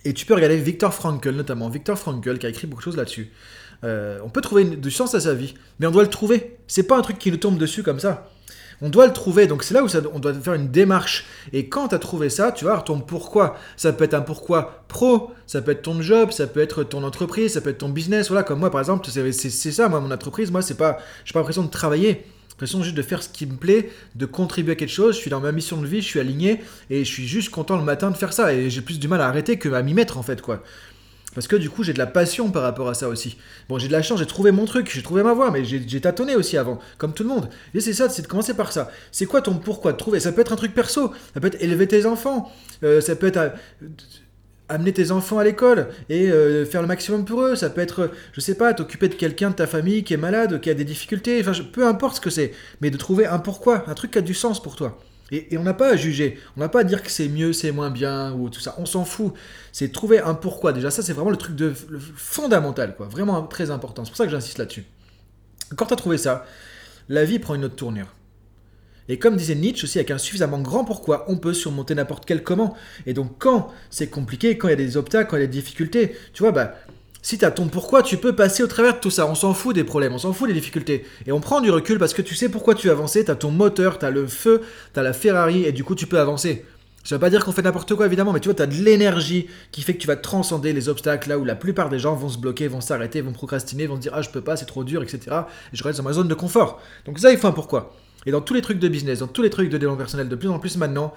Et 0.03 0.13
tu 0.13 0.25
peux 0.25 0.35
regarder 0.35 0.57
Victor 0.57 0.94
Frankl 0.94 1.31
notamment, 1.31 1.69
Victor 1.69 1.97
Frankl 1.97 2.38
qui 2.38 2.45
a 2.45 2.50
écrit 2.50 2.67
beaucoup 2.67 2.81
de 2.81 2.85
choses 2.85 2.97
là-dessus. 2.97 3.31
Euh, 3.84 4.19
on 4.23 4.29
peut 4.29 4.41
trouver 4.41 4.63
du 4.63 4.91
sens 4.91 5.13
à 5.16 5.19
sa 5.19 5.34
vie, 5.34 5.53
mais 5.79 5.88
on 5.88 5.91
doit 5.91 6.03
le 6.03 6.09
trouver. 6.09 6.57
C'est 6.67 6.84
pas 6.84 6.97
un 6.97 7.01
truc 7.01 7.19
qui 7.19 7.31
nous 7.31 7.38
tombe 7.38 7.57
dessus 7.57 7.84
comme 7.84 8.00
ça. 8.00 8.29
On 8.81 8.89
doit 8.89 9.07
le 9.07 9.13
trouver, 9.13 9.47
donc 9.47 9.63
c'est 9.63 9.73
là 9.73 9.83
où 9.83 9.87
on 10.13 10.19
doit 10.19 10.33
faire 10.33 10.53
une 10.53 10.69
démarche. 10.69 11.25
Et 11.53 11.67
quand 11.69 11.89
tu 11.89 11.95
as 11.95 11.99
trouvé 11.99 12.29
ça, 12.29 12.51
tu 12.51 12.65
vas 12.65 12.81
ton 12.81 12.99
pourquoi. 12.99 13.57
Ça 13.77 13.93
peut 13.93 14.03
être 14.03 14.13
un 14.13 14.21
pourquoi 14.21 14.83
pro, 14.87 15.31
ça 15.47 15.61
peut 15.61 15.71
être 15.71 15.81
ton 15.81 16.01
job, 16.01 16.31
ça 16.31 16.47
peut 16.47 16.61
être 16.61 16.83
ton 16.83 17.03
entreprise, 17.03 17.53
ça 17.53 17.61
peut 17.61 17.69
être 17.69 17.79
ton 17.79 17.89
business. 17.89 18.27
Voilà, 18.27 18.43
comme 18.43 18.59
moi 18.59 18.72
par 18.72 18.81
exemple, 18.81 19.07
c'est 19.09 19.72
ça, 19.72 19.89
moi, 19.89 19.99
mon 19.99 20.11
entreprise, 20.11 20.51
moi, 20.51 20.61
c'est 20.61 20.77
pas, 20.77 20.97
j'ai 21.23 21.33
pas 21.33 21.39
l'impression 21.39 21.63
de 21.63 21.69
travailler. 21.69 22.25
L'impression 22.51 22.81
juste 22.83 22.95
de 22.95 23.01
faire 23.01 23.22
ce 23.22 23.27
qui 23.27 23.45
me 23.45 23.57
plaît, 23.57 23.91
de 24.16 24.25
contribuer 24.25 24.73
à 24.73 24.75
quelque 24.75 24.89
chose. 24.89 25.16
Je 25.16 25.19
suis 25.19 25.29
dans 25.29 25.41
ma 25.41 25.51
mission 25.51 25.81
de 25.81 25.85
vie, 25.85 26.01
je 26.01 26.07
suis 26.07 26.21
aligné 26.21 26.61
et 26.89 27.03
je 27.03 27.11
suis 27.11 27.28
juste 27.28 27.49
content 27.49 27.75
le 27.75 27.83
matin 27.83 28.11
de 28.11 28.16
faire 28.16 28.31
ça. 28.31 28.53
Et 28.53 28.69
j'ai 28.69 28.81
plus 28.81 28.97
du 28.97 29.09
mal 29.09 29.19
à 29.19 29.28
arrêter 29.28 29.57
que 29.57 29.67
à 29.73 29.81
m'y 29.81 29.93
mettre 29.93 30.17
en 30.17 30.23
fait, 30.23 30.41
quoi. 30.41 30.63
Parce 31.35 31.47
que 31.47 31.55
du 31.58 31.70
coup, 31.70 31.84
j'ai 31.84 31.93
de 31.93 31.99
la 31.99 32.08
passion 32.08 32.49
par 32.49 32.64
rapport 32.64 32.90
à 32.90 32.93
ça 32.93 33.09
aussi. 33.09 33.37
Bon, 33.70 33.78
j'ai 33.78 33.87
de 33.87 33.91
la 33.91 34.02
chance, 34.02 34.20
j'ai 34.20 34.26
trouvé 34.26 34.52
mon 34.52 34.66
truc, 34.66 34.90
j'ai 34.91 35.03
trouvé 35.03 35.22
ma 35.22 35.34
voie, 35.34 35.52
mais 35.52 35.64
j'ai 35.66 36.02
tâtonné 36.02 36.35
aussi 36.35 36.58
avant, 36.58 36.79
comme 36.97 37.14
tout 37.14 37.23
le 37.23 37.29
monde. 37.29 37.49
Et 37.73 37.82
c'est 37.82 37.93
ça, 37.93 38.09
c'est 38.09 38.22
de 38.22 38.28
commencer 38.28 38.53
par 38.53 38.72
ça. 38.72 38.90
C'est 39.11 39.26
quoi 39.26 39.41
ton 39.41 39.55
pourquoi 39.55 39.91
de 39.91 39.97
trouver? 39.97 40.20
Ça 40.20 40.32
peut 40.32 40.41
être 40.41 40.53
un 40.53 40.55
truc 40.55 40.73
perso, 40.73 41.14
ça 41.34 41.40
peut 41.40 41.47
être 41.47 41.61
élever 41.61 41.87
tes 41.87 42.05
enfants, 42.05 42.52
euh, 42.84 43.02
ça 43.02 43.16
peut 43.16 43.28
être 43.28 43.37
euh, 43.37 43.49
amener 44.70 44.93
tes 44.93 45.11
enfants 45.11 45.37
à 45.37 45.43
l'école 45.43 45.90
et 46.09 46.32
euh, 46.32 46.66
faire 46.66 46.82
le 46.82 46.87
maximum 46.87 47.26
pour 47.26 47.41
eux. 47.41 47.55
Ça 47.55 47.70
peut 47.70 47.81
être, 47.81 48.11
je 48.31 48.40
sais 48.40 48.55
pas, 48.55 48.73
t'occuper 48.73 49.09
de 49.09 49.16
quelqu'un 49.16 49.49
de 49.49 49.55
ta 49.55 49.67
famille 49.67 50.05
qui 50.05 50.14
est 50.14 50.17
malade, 50.17 50.61
qui 50.61 50.70
a 50.70 50.73
des 50.73 50.85
difficultés, 50.85 51.43
peu 51.73 51.85
importe 51.85 52.16
ce 52.16 52.22
que 52.22 52.29
c'est, 52.29 52.53
mais 52.79 52.90
de 52.90 52.97
trouver 52.97 53.26
un 53.26 53.40
pourquoi, 53.40 53.84
un 53.88 53.93
truc 53.93 54.11
qui 54.11 54.20
a 54.20 54.22
du 54.22 54.34
sens 54.34 54.64
pour 54.64 54.78
toi. 54.78 54.97
Et, 55.31 55.57
on 55.57 55.63
n'a 55.63 55.73
pas 55.73 55.89
à 55.89 55.95
juger, 55.95 56.39
on 56.55 56.59
n'a 56.59 56.69
pas 56.69 56.81
à 56.81 56.83
dire 56.83 57.01
que 57.01 57.09
c'est 57.09 57.27
mieux, 57.27 57.51
c'est 57.51 57.72
moins 57.72 57.89
bien, 57.89 58.33
ou 58.33 58.49
tout 58.49 58.59
ça. 58.59 58.75
On 58.77 58.85
s'en 58.85 59.05
fout. 59.05 59.33
C'est 59.72 59.91
trouver 59.91 60.19
un 60.19 60.35
pourquoi. 60.35 60.72
Déjà, 60.72 60.91
ça, 60.91 61.01
c'est 61.01 61.13
vraiment 61.13 61.31
le 61.31 61.37
truc 61.37 61.55
de, 61.55 61.73
fondamental, 62.16 62.95
quoi. 62.95 63.07
Vraiment 63.07 63.41
très 63.43 63.72
important. 63.72 64.05
C'est 64.05 64.11
pour 64.11 64.17
ça 64.17 64.25
que 64.25 64.31
j'insiste 64.31 64.59
là-dessus. 64.59 64.85
Quand 65.75 65.87
tu 65.87 65.93
as 65.93 65.97
trouvé 65.97 66.17
ça, 66.17 66.45
la 67.09 67.25
vie 67.25 67.39
prend 67.39 67.55
une 67.55 67.66
autre 67.66 67.75
tournure. 67.75 68.13
Et 69.07 69.19
comme 69.19 69.35
disait 69.35 69.55
Nietzsche 69.55 69.83
aussi, 69.83 69.99
avec 69.99 70.11
un 70.11 70.17
suffisamment 70.17 70.59
grand 70.59 70.83
pourquoi, 70.83 71.25
on 71.28 71.37
peut 71.37 71.53
surmonter 71.53 71.93
n'importe 71.93 72.25
quel 72.25 72.43
comment. 72.43 72.75
Et 73.05 73.13
donc 73.13 73.35
quand 73.37 73.71
c'est 73.91 74.07
compliqué, 74.07 74.57
quand 74.57 74.67
il 74.67 74.71
y 74.71 74.73
a 74.73 74.78
des 74.78 74.97
obstacles, 74.97 75.29
quand 75.29 75.37
il 75.37 75.41
y 75.41 75.43
a 75.43 75.47
des 75.47 75.53
difficultés, 75.53 76.16
tu 76.33 76.41
vois, 76.41 76.51
bah, 76.51 76.75
si 77.25 77.39
tu 77.39 77.45
as 77.45 77.49
ton 77.49 77.69
pourquoi, 77.69 78.03
tu 78.03 78.17
peux 78.17 78.35
passer 78.35 78.61
au 78.61 78.67
travers 78.67 78.93
de 78.93 78.99
tout 78.99 79.09
ça. 79.09 79.25
On 79.25 79.33
s'en 79.33 79.55
fout 79.55 79.73
des 79.73 79.83
problèmes, 79.83 80.13
on 80.13 80.19
s'en 80.19 80.31
fout 80.31 80.47
des 80.47 80.53
difficultés. 80.53 81.07
Et 81.25 81.31
on 81.31 81.39
prend 81.39 81.59
du 81.59 81.72
recul 81.72 81.97
parce 81.97 82.13
que 82.13 82.22
tu 82.22 82.35
sais 82.35 82.49
pourquoi 82.49 82.75
tu 82.75 82.87
as 82.87 82.91
avancé, 82.91 83.25
tu 83.25 83.31
as 83.31 83.35
ton 83.35 83.49
moteur, 83.49 83.97
tu 83.97 84.05
as 84.05 84.11
le 84.11 84.27
feu, 84.27 84.61
tu 84.93 84.99
as 84.99 85.01
la 85.01 85.11
Ferrari, 85.11 85.63
et 85.63 85.72
du 85.72 85.83
coup 85.83 85.95
tu 85.95 86.05
peux 86.05 86.19
avancer. 86.19 86.63
Ça 87.03 87.16
veut 87.16 87.19
pas 87.19 87.31
dire 87.31 87.43
qu'on 87.43 87.51
fait 87.51 87.63
n'importe 87.63 87.95
quoi 87.95 88.05
évidemment, 88.05 88.31
mais 88.31 88.41
tu 88.41 88.47
vois, 88.47 88.53
tu 88.53 88.61
as 88.61 88.67
de 88.67 88.75
l'énergie 88.75 89.47
qui 89.72 89.81
fait 89.81 89.95
que 89.95 89.97
tu 89.97 90.05
vas 90.05 90.17
transcender 90.17 90.72
les 90.72 90.87
obstacles 90.87 91.29
là 91.29 91.39
où 91.39 91.45
la 91.45 91.55
plupart 91.55 91.89
des 91.89 91.97
gens 91.97 92.13
vont 92.13 92.29
se 92.29 92.37
bloquer, 92.37 92.67
vont 92.67 92.79
s'arrêter, 92.79 93.22
vont 93.22 93.33
procrastiner, 93.33 93.87
vont 93.87 93.95
se 93.95 94.01
dire 94.01 94.11
ah 94.13 94.21
je 94.21 94.29
peux 94.29 94.41
pas, 94.41 94.55
c'est 94.55 94.66
trop 94.66 94.83
dur, 94.83 95.01
etc. 95.01 95.19
Et 95.73 95.75
je 95.75 95.83
reste 95.83 95.97
dans 95.97 96.03
ma 96.03 96.13
zone 96.13 96.28
de 96.28 96.35
confort. 96.35 96.79
Donc 97.07 97.17
ça, 97.17 97.31
il 97.31 97.39
faut 97.39 97.47
un 97.47 97.53
pourquoi. 97.53 97.95
Et 98.28 98.31
dans 98.31 98.41
tous 98.41 98.53
les 98.53 98.61
trucs 98.61 98.78
de 98.78 98.87
business, 98.87 99.17
dans 99.17 99.28
tous 99.28 99.41
les 99.41 99.49
trucs 99.49 99.69
de 99.71 99.79
développement 99.79 99.97
personnel, 99.97 100.29
de 100.29 100.35
plus 100.35 100.49
en 100.49 100.59
plus 100.59 100.78
maintenant, 100.78 101.11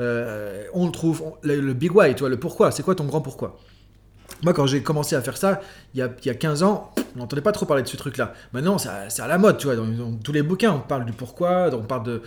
euh, 0.00 0.64
on 0.72 0.86
le 0.86 0.90
trouve, 0.90 1.22
le, 1.44 1.72
big 1.74 1.94
why, 1.94 2.12
tu 2.16 2.20
vois, 2.20 2.28
le 2.28 2.40
pourquoi, 2.40 2.72
c'est 2.72 2.82
quoi 2.82 2.96
ton 2.96 3.04
grand 3.04 3.20
pourquoi? 3.20 3.60
Moi, 4.42 4.52
quand 4.52 4.66
j'ai 4.66 4.82
commencé 4.82 5.16
à 5.16 5.22
faire 5.22 5.36
ça, 5.36 5.60
il 5.94 6.00
y 6.00 6.02
a, 6.02 6.10
il 6.22 6.26
y 6.26 6.30
a 6.30 6.34
15 6.34 6.62
ans, 6.62 6.92
on 7.16 7.20
n'entendait 7.20 7.42
pas 7.42 7.52
trop 7.52 7.66
parler 7.66 7.82
de 7.82 7.88
ce 7.88 7.96
truc-là. 7.96 8.34
Maintenant, 8.52 8.78
c'est 8.78 9.22
à 9.22 9.26
la 9.26 9.38
mode, 9.38 9.58
tu 9.58 9.66
vois. 9.66 9.76
Dans, 9.76 10.12
tous 10.22 10.32
les 10.32 10.42
bouquins, 10.42 10.72
on 10.72 10.80
parle 10.80 11.04
du 11.04 11.12
pourquoi, 11.12 11.70
on 11.72 11.82
parle 11.82 12.04
de 12.04 12.22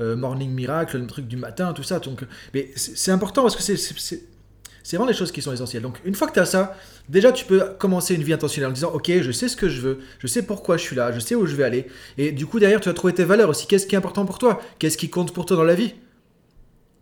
euh, 0.00 0.16
Morning 0.16 0.50
Miracle, 0.50 0.98
le 0.98 1.06
truc 1.06 1.26
du 1.26 1.36
matin, 1.36 1.72
tout 1.72 1.82
ça. 1.82 1.98
Donc, 1.98 2.24
mais 2.54 2.70
c'est 2.76 3.10
important 3.10 3.42
parce 3.42 3.56
que 3.56 3.62
c'est 3.62 4.96
vraiment 4.96 5.06
les 5.06 5.14
choses 5.14 5.32
qui 5.32 5.42
sont 5.42 5.52
essentielles. 5.52 5.82
Donc, 5.82 6.00
une 6.04 6.14
fois 6.14 6.28
que 6.28 6.34
tu 6.34 6.40
as 6.40 6.46
ça, 6.46 6.76
déjà, 7.08 7.32
tu 7.32 7.44
peux 7.44 7.60
commencer 7.78 8.14
une 8.14 8.22
vie 8.22 8.32
intentionnelle 8.32 8.70
en 8.70 8.74
disant 8.74 8.92
Ok, 8.94 9.10
je 9.20 9.32
sais 9.32 9.48
ce 9.48 9.56
que 9.56 9.68
je 9.68 9.80
veux, 9.80 9.98
je 10.18 10.26
sais 10.26 10.42
pourquoi 10.42 10.76
je 10.76 10.82
suis 10.82 10.96
là, 10.96 11.12
je 11.12 11.20
sais 11.20 11.34
où 11.34 11.46
je 11.46 11.56
vais 11.56 11.64
aller. 11.64 11.86
Et 12.16 12.32
du 12.32 12.46
coup, 12.46 12.60
derrière, 12.60 12.80
tu 12.80 12.88
vas 12.88 12.94
trouver 12.94 13.14
tes 13.14 13.24
valeurs 13.24 13.48
aussi. 13.48 13.66
Qu'est-ce 13.66 13.86
qui 13.86 13.94
est 13.94 13.98
important 13.98 14.24
pour 14.24 14.38
toi? 14.38 14.60
Qu'est-ce 14.78 14.96
qui 14.96 15.10
compte 15.10 15.32
pour 15.32 15.46
toi 15.46 15.56
dans 15.56 15.64
la 15.64 15.74
vie? 15.74 15.94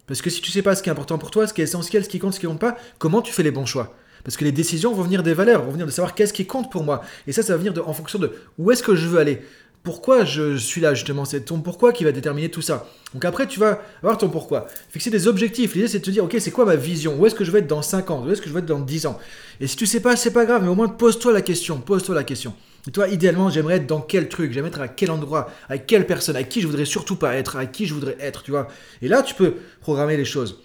Parce 0.07 0.23
que 0.23 0.31
si 0.31 0.41
tu 0.41 0.51
sais 0.51 0.63
pas 0.63 0.75
ce 0.75 0.83
qui 0.83 0.89
est 0.89 0.93
important 0.93 1.19
pour 1.19 1.31
toi, 1.31 1.47
ce 1.47 1.55
qui 1.55 1.61
est 1.61 1.65
essentiel, 1.65 2.05
ce 2.05 2.09
qui 2.09 2.19
compte, 2.19 2.35
ce 2.35 2.41
qui 2.41 2.47
compte 2.47 2.61
pas, 2.61 2.77
comment 2.99 3.23
tu 3.23 3.33
fais 3.33 3.43
les 3.43 3.51
bons 3.51 3.67
choix? 3.67 3.95
Parce 4.25 4.37
que 4.37 4.45
les 4.45 4.53
décisions 4.53 4.93
vont 4.93 5.03
venir 5.03 5.23
des 5.23 5.35
valeurs, 5.35 5.63
vont 5.63 5.71
venir 5.71 5.87
de 5.87 5.91
savoir 5.91 6.15
qu'est-ce 6.15 6.33
qui 6.33 6.47
compte 6.47 6.71
pour 6.71 6.83
moi. 6.83 7.03
Et 7.27 7.33
ça, 7.33 7.43
ça 7.43 7.53
va 7.53 7.59
venir 7.59 7.73
de, 7.73 7.81
en 7.81 7.93
fonction 7.93 8.19
de 8.19 8.33
où 8.59 8.71
est-ce 8.71 8.83
que 8.83 8.97
je 8.97 9.07
veux 9.07 9.19
aller. 9.19 9.43
Pourquoi 9.85 10.25
je 10.25 10.57
suis 10.57 10.81
là 10.81 10.95
justement? 10.95 11.25
C'est 11.25 11.43
ton 11.43 11.61
pourquoi 11.61 11.93
qui 11.93 12.03
va 12.03 12.11
déterminer 12.11 12.49
tout 12.49 12.61
ça. 12.61 12.89
Donc 13.15 13.25
après, 13.25 13.47
tu 13.47 13.61
vas 13.61 13.81
avoir 14.03 14.19
ton 14.19 14.29
pourquoi. 14.29 14.67
Fixer 14.89 15.11
des 15.11 15.29
objectifs. 15.29 15.77
L'idée, 15.77 15.87
c'est 15.87 16.01
de 16.01 16.05
te 16.05 16.11
dire, 16.11 16.25
ok, 16.25 16.35
c'est 16.41 16.51
quoi 16.51 16.65
ma 16.65 16.75
vision? 16.75 17.17
Où 17.17 17.25
est-ce 17.25 17.37
que 17.37 17.45
je 17.45 17.53
vais 17.53 17.61
être 17.61 17.69
dans 17.69 17.83
5 17.83 18.11
ans? 18.11 18.25
Où 18.27 18.31
est-ce 18.33 18.43
que 18.43 18.49
je 18.49 18.53
vais 18.53 18.59
être 18.59 18.67
dans 18.67 18.81
10 18.81 19.07
ans? 19.07 19.17
Et 19.61 19.69
si 19.69 19.77
tu 19.77 19.87
sais 19.87 20.01
pas, 20.01 20.17
c'est 20.17 20.33
pas 20.33 20.45
grave, 20.45 20.65
mais 20.65 20.69
au 20.69 20.75
moins 20.75 20.89
pose-toi 20.89 21.33
la 21.33 21.41
question. 21.41 21.79
Pose-toi 21.79 22.17
la 22.17 22.25
question. 22.25 22.53
Et 22.87 22.93
toi, 22.93 23.09
idéalement, 23.09 23.51
j'aimerais 23.51 23.77
être 23.77 23.87
dans 23.87 24.01
quel 24.01 24.29
truc? 24.29 24.53
J'aimerais 24.53 24.71
être 24.71 24.81
à 24.81 24.89
quel 24.89 25.11
endroit? 25.11 25.51
Avec 25.69 25.87
quelle 25.87 26.07
personne? 26.07 26.37
Avec 26.37 26.49
qui 26.49 26.61
je 26.61 26.67
voudrais 26.67 26.85
surtout 26.85 27.17
pas 27.17 27.35
être? 27.35 27.57
Avec 27.57 27.73
qui 27.73 27.87
je 27.87 27.95
voudrais 27.95 28.17
être, 28.21 28.43
tu 28.43 28.53
vois? 28.53 28.69
Et 29.03 29.09
là, 29.09 29.23
tu 29.23 29.35
peux 29.35 29.55
programmer 29.81 30.17
les 30.17 30.25
choses. 30.25 30.61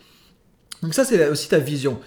Donc 0.84 0.94
ça, 0.94 1.06
c'est 1.06 1.30
aussi 1.30 1.48
ta 1.48 1.60
vision. 1.60 2.00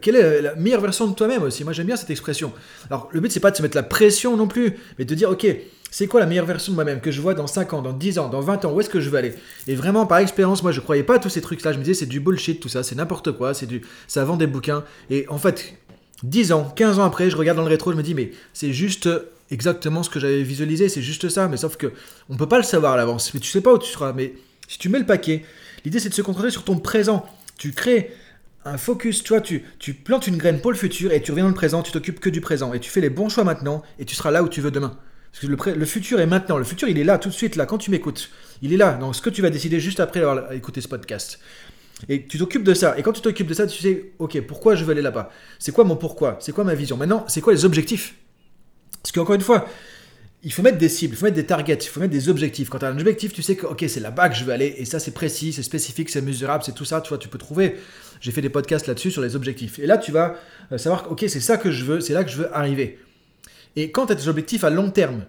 quelle 0.00 0.16
est 0.16 0.42
la 0.42 0.54
meilleure 0.54 0.80
version 0.80 1.06
de 1.06 1.14
toi-même 1.14 1.42
aussi? 1.42 1.64
Moi, 1.64 1.72
j'aime 1.72 1.86
bien 1.86 1.96
cette 1.96 2.10
expression. 2.10 2.52
Alors, 2.90 3.08
le 3.12 3.20
but, 3.20 3.30
c'est 3.30 3.40
pas 3.40 3.50
de 3.50 3.56
se 3.56 3.62
mettre 3.62 3.76
la 3.76 3.82
pression 3.82 4.36
non 4.36 4.46
plus, 4.46 4.74
mais 4.98 5.04
de 5.04 5.14
dire, 5.14 5.30
ok, 5.30 5.46
c'est 5.90 6.06
quoi 6.06 6.20
la 6.20 6.26
meilleure 6.26 6.46
version 6.46 6.72
de 6.72 6.74
moi-même 6.74 7.00
que 7.00 7.10
je 7.10 7.20
vois 7.20 7.34
dans 7.34 7.46
5 7.46 7.74
ans, 7.74 7.82
dans 7.82 7.92
10 7.92 8.18
ans, 8.18 8.28
dans 8.28 8.40
20 8.40 8.64
ans? 8.64 8.72
Où 8.72 8.80
est-ce 8.80 8.88
que 8.88 9.00
je 9.00 9.10
veux 9.10 9.18
aller? 9.18 9.34
Et 9.66 9.74
vraiment, 9.74 10.06
par 10.06 10.18
expérience, 10.18 10.62
moi, 10.62 10.72
je 10.72 10.80
croyais 10.80 11.02
pas 11.02 11.16
à 11.16 11.18
tous 11.18 11.28
ces 11.28 11.42
trucs-là. 11.42 11.72
Je 11.72 11.78
me 11.78 11.84
disais, 11.84 11.94
c'est 11.94 12.06
du 12.06 12.20
bullshit, 12.20 12.60
tout 12.60 12.70
ça, 12.70 12.82
c'est 12.82 12.94
n'importe 12.94 13.32
quoi, 13.32 13.52
c'est 13.52 13.66
du, 13.66 13.82
ça 14.06 14.24
vend 14.24 14.36
des 14.36 14.46
bouquins. 14.46 14.84
Et 15.10 15.26
en 15.28 15.36
fait, 15.36 15.74
10 16.22 16.52
ans, 16.52 16.72
15 16.74 17.00
ans 17.00 17.04
après, 17.04 17.28
je 17.28 17.36
regarde 17.36 17.58
dans 17.58 17.64
le 17.64 17.68
rétro, 17.68 17.92
je 17.92 17.98
me 17.98 18.02
dis, 18.02 18.14
mais 18.14 18.32
c'est 18.54 18.72
juste 18.72 19.10
exactement 19.52 20.02
ce 20.02 20.10
que 20.10 20.18
j'avais 20.18 20.42
visualisé, 20.42 20.88
c'est 20.88 21.02
juste 21.02 21.28
ça. 21.28 21.48
Mais 21.48 21.56
sauf 21.56 21.76
que 21.76 21.92
on 22.28 22.36
peut 22.36 22.48
pas 22.48 22.58
le 22.58 22.64
savoir 22.64 22.94
à 22.94 22.96
l'avance. 22.96 23.32
Mais 23.34 23.40
tu 23.40 23.50
sais 23.50 23.60
pas 23.60 23.72
où 23.72 23.78
tu 23.78 23.90
seras. 23.90 24.12
Mais 24.12 24.34
si 24.68 24.78
tu 24.78 24.88
mets 24.88 24.98
le 24.98 25.06
paquet, 25.06 25.44
l'idée, 25.84 26.00
c'est 26.00 26.08
de 26.08 26.14
se 26.14 26.22
concentrer 26.22 26.50
sur 26.50 26.64
ton 26.64 26.78
présent. 26.78 27.26
Tu 27.58 27.72
crées 27.72 28.10
un 28.64 28.78
focus, 28.78 29.22
tu 29.22 29.30
vois, 29.30 29.40
tu, 29.40 29.64
tu 29.78 29.92
plantes 29.94 30.26
une 30.26 30.36
graine 30.36 30.60
pour 30.60 30.70
le 30.70 30.76
futur 30.76 31.12
et 31.12 31.20
tu 31.20 31.32
reviens 31.32 31.44
dans 31.44 31.50
le 31.50 31.54
présent, 31.54 31.82
tu 31.82 31.90
t'occupes 31.90 32.20
que 32.20 32.30
du 32.30 32.40
présent 32.40 32.72
et 32.72 32.80
tu 32.80 32.90
fais 32.90 33.00
les 33.00 33.10
bons 33.10 33.28
choix 33.28 33.42
maintenant 33.42 33.82
et 33.98 34.04
tu 34.04 34.14
seras 34.14 34.30
là 34.30 34.42
où 34.42 34.48
tu 34.48 34.60
veux 34.60 34.70
demain. 34.70 34.96
Parce 35.32 35.46
que 35.46 35.46
le, 35.46 35.78
le, 35.78 35.84
futur 35.86 36.20
est 36.20 36.26
maintenant, 36.26 36.58
le 36.58 36.64
futur 36.64 36.88
il 36.88 36.98
est 36.98 37.04
là 37.04 37.18
tout 37.18 37.28
de 37.28 37.34
suite, 37.34 37.56
là, 37.56 37.66
quand 37.66 37.78
tu 37.78 37.90
m'écoutes. 37.90 38.30
Il 38.60 38.72
est 38.72 38.76
là, 38.76 38.92
dans 38.94 39.12
ce 39.12 39.22
que 39.22 39.30
tu 39.30 39.42
vas 39.42 39.50
décider 39.50 39.80
juste 39.80 39.98
après 39.98 40.20
avoir 40.20 40.52
écouté 40.52 40.80
ce 40.80 40.88
podcast. 40.88 41.40
Et 42.08 42.26
tu 42.26 42.38
t'occupes 42.38 42.64
de 42.64 42.74
ça. 42.74 42.98
Et 42.98 43.02
quand 43.02 43.12
tu 43.12 43.20
t'occupes 43.20 43.46
de 43.46 43.54
ça, 43.54 43.66
tu 43.66 43.80
sais, 43.80 44.12
ok, 44.18 44.40
pourquoi 44.42 44.74
je 44.74 44.84
veux 44.84 44.92
aller 44.92 45.02
là-bas? 45.02 45.30
C'est 45.58 45.72
quoi 45.72 45.84
mon 45.84 45.96
pourquoi? 45.96 46.36
C'est 46.40 46.52
quoi 46.52 46.64
ma 46.64 46.74
vision? 46.74 46.96
Maintenant, 46.96 47.24
c'est 47.28 47.40
quoi 47.40 47.52
les 47.52 47.64
objectifs? 47.64 48.14
Parce 49.02 49.12
qu'encore 49.12 49.34
une 49.34 49.40
fois, 49.40 49.66
il 50.44 50.52
faut 50.52 50.62
mettre 50.62 50.78
des 50.78 50.88
cibles, 50.88 51.14
il 51.14 51.16
faut 51.16 51.24
mettre 51.24 51.36
des 51.36 51.46
targets, 51.46 51.74
il 51.74 51.88
faut 51.88 52.00
mettre 52.00 52.12
des 52.12 52.28
objectifs. 52.28 52.68
Quand 52.68 52.78
tu 52.78 52.84
as 52.84 52.88
un 52.88 52.98
objectif, 52.98 53.32
tu 53.32 53.42
sais 53.42 53.56
que 53.56 53.88
c'est 53.88 54.00
là-bas 54.00 54.28
que 54.28 54.34
je 54.36 54.44
veux 54.44 54.52
aller, 54.52 54.74
et 54.78 54.84
ça 54.84 54.98
c'est 54.98 55.12
précis, 55.12 55.52
c'est 55.52 55.62
spécifique, 55.62 56.10
c'est 56.10 56.20
mesurable, 56.20 56.64
c'est 56.64 56.74
tout 56.74 56.84
ça, 56.84 57.00
tu 57.00 57.10
vois, 57.10 57.18
tu 57.18 57.28
peux 57.28 57.38
trouver. 57.38 57.76
J'ai 58.20 58.32
fait 58.32 58.40
des 58.40 58.48
podcasts 58.48 58.86
là-dessus 58.86 59.10
sur 59.10 59.22
les 59.22 59.36
objectifs. 59.36 59.78
Et 59.78 59.86
là, 59.86 59.98
tu 59.98 60.12
vas 60.12 60.36
euh, 60.72 60.78
savoir, 60.78 61.10
ok, 61.10 61.24
c'est 61.28 61.40
ça 61.40 61.56
que 61.56 61.70
je 61.70 61.84
veux, 61.84 62.00
c'est 62.00 62.12
là 62.12 62.24
que 62.24 62.30
je 62.30 62.38
veux 62.38 62.56
arriver. 62.56 62.98
Et 63.76 63.90
quand 63.90 64.06
tu 64.06 64.12
as 64.12 64.14
des 64.14 64.28
objectifs 64.28 64.64
à 64.64 64.70
long 64.70 64.90
terme, 64.90 65.26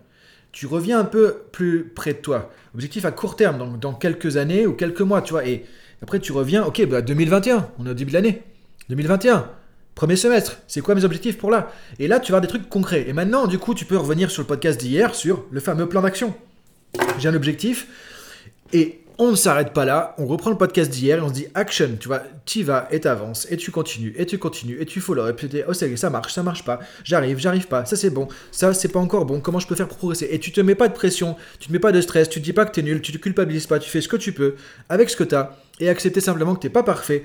tu 0.51 0.67
reviens 0.67 0.99
un 0.99 1.05
peu 1.05 1.37
plus 1.51 1.85
près 1.85 2.13
de 2.13 2.19
toi. 2.19 2.51
Objectif 2.75 3.05
à 3.05 3.11
court 3.11 3.35
terme, 3.35 3.57
donc 3.57 3.79
dans 3.79 3.93
quelques 3.93 4.37
années 4.37 4.67
ou 4.67 4.73
quelques 4.73 5.01
mois, 5.01 5.21
tu 5.21 5.31
vois. 5.31 5.47
Et 5.47 5.65
après, 6.01 6.19
tu 6.19 6.31
reviens, 6.31 6.63
ok, 6.63 6.85
bah 6.87 7.01
2021, 7.01 7.69
on 7.79 7.85
est 7.85 7.89
au 7.89 7.93
début 7.93 8.11
de 8.11 8.15
l'année. 8.15 8.43
2021, 8.89 9.49
Premier 9.95 10.15
semestre, 10.15 10.57
c'est 10.67 10.81
quoi 10.81 10.95
mes 10.95 11.05
objectifs 11.05 11.37
pour 11.37 11.51
là? 11.51 11.71
Et 11.99 12.07
là, 12.07 12.19
tu 12.19 12.31
vas 12.31 12.37
avoir 12.37 12.41
des 12.41 12.47
trucs 12.47 12.67
concrets. 12.67 13.05
Et 13.07 13.13
maintenant, 13.13 13.45
du 13.45 13.59
coup, 13.59 13.75
tu 13.75 13.85
peux 13.85 13.97
revenir 13.97 14.31
sur 14.31 14.41
le 14.41 14.47
podcast 14.47 14.79
d'hier 14.79 15.13
sur 15.13 15.45
le 15.51 15.59
fameux 15.59 15.87
plan 15.87 16.01
d'action. 16.01 16.33
J'ai 17.19 17.29
un 17.29 17.35
objectif 17.35 17.87
et 18.71 18.99
on 19.19 19.31
ne 19.31 19.35
s'arrête 19.35 19.73
pas 19.73 19.85
là. 19.85 20.15
On 20.17 20.25
reprend 20.25 20.49
le 20.49 20.57
podcast 20.57 20.89
d'hier 20.89 21.19
et 21.19 21.21
on 21.21 21.27
se 21.27 21.33
dit 21.33 21.47
action. 21.53 21.91
Tu 21.99 22.07
vois, 22.07 22.23
tu 22.45 22.63
vas 22.63 22.87
et 22.91 22.99
tu 22.99 23.07
avances 23.07 23.47
et 23.51 23.57
tu 23.57 23.69
continues 23.69 24.15
et 24.17 24.25
tu 24.25 24.39
continues 24.39 24.81
et 24.81 24.85
tu 24.85 24.99
follow 24.99 25.27
et 25.27 25.33
puis 25.33 25.49
oh 25.67 25.73
ça 25.73 26.09
marche, 26.09 26.33
ça 26.33 26.41
marche 26.41 26.65
pas. 26.65 26.79
J'arrive, 27.03 27.37
j'arrive 27.37 27.67
pas. 27.67 27.85
Ça 27.85 27.95
c'est 27.95 28.09
bon, 28.09 28.27
ça 28.51 28.73
c'est 28.73 28.87
pas 28.87 28.99
encore 28.99 29.25
bon. 29.25 29.39
Comment 29.39 29.59
je 29.59 29.67
peux 29.67 29.75
faire 29.75 29.87
pour 29.87 29.97
progresser? 29.97 30.27
Et 30.31 30.39
tu 30.39 30.51
te 30.51 30.61
mets 30.61 30.75
pas 30.75 30.87
de 30.87 30.93
pression, 30.93 31.35
tu 31.59 31.67
te 31.67 31.73
mets 31.73 31.79
pas 31.79 31.91
de 31.91 32.01
stress, 32.01 32.29
tu 32.29 32.39
te 32.39 32.45
dis 32.45 32.53
pas 32.53 32.65
que 32.65 32.71
tu 32.71 32.79
es 32.79 32.83
nul, 32.83 33.01
tu 33.01 33.11
te 33.11 33.17
culpabilises 33.17 33.67
pas, 33.67 33.77
tu 33.77 33.89
fais 33.89 34.01
ce 34.01 34.07
que 34.07 34.17
tu 34.17 34.33
peux 34.33 34.55
avec 34.89 35.09
ce 35.09 35.15
que 35.15 35.23
tu 35.23 35.35
as 35.35 35.57
et 35.79 35.89
accepter 35.89 36.19
simplement 36.19 36.55
que 36.55 36.61
tu 36.61 36.67
n'es 36.67 36.73
pas 36.73 36.83
parfait 36.83 37.23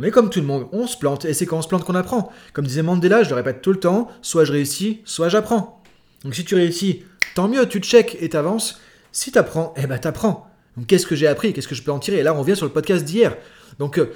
on 0.00 0.02
est 0.02 0.10
comme 0.10 0.30
tout 0.30 0.40
le 0.40 0.46
monde, 0.46 0.66
on 0.72 0.86
se 0.86 0.96
plante, 0.96 1.26
et 1.26 1.34
c'est 1.34 1.44
quand 1.44 1.58
on 1.58 1.62
se 1.62 1.68
plante 1.68 1.84
qu'on 1.84 1.94
apprend. 1.94 2.32
Comme 2.54 2.66
disait 2.66 2.82
Mandela, 2.82 3.22
je 3.22 3.28
le 3.28 3.34
répète 3.34 3.60
tout 3.60 3.70
le 3.70 3.78
temps, 3.78 4.08
soit 4.22 4.44
je 4.44 4.52
réussis, 4.52 5.02
soit 5.04 5.28
j'apprends. 5.28 5.82
Donc 6.24 6.34
si 6.34 6.44
tu 6.44 6.54
réussis, 6.54 7.04
tant 7.34 7.48
mieux, 7.48 7.68
tu 7.68 7.82
te 7.82 7.86
check 7.86 8.16
et 8.20 8.30
t'avances. 8.30 8.80
Si 9.12 9.30
t'apprends, 9.30 9.74
eh 9.76 9.86
ben 9.86 9.98
t'apprends. 9.98 10.50
Donc 10.76 10.86
qu'est-ce 10.86 11.06
que 11.06 11.14
j'ai 11.14 11.26
appris, 11.26 11.52
qu'est-ce 11.52 11.68
que 11.68 11.74
je 11.74 11.82
peux 11.82 11.92
en 11.92 11.98
tirer? 11.98 12.18
Et 12.18 12.22
là, 12.22 12.34
on 12.34 12.42
vient 12.42 12.54
sur 12.54 12.64
le 12.64 12.72
podcast 12.72 13.04
d'hier. 13.04 13.36
Donc 13.78 13.98
euh, 13.98 14.14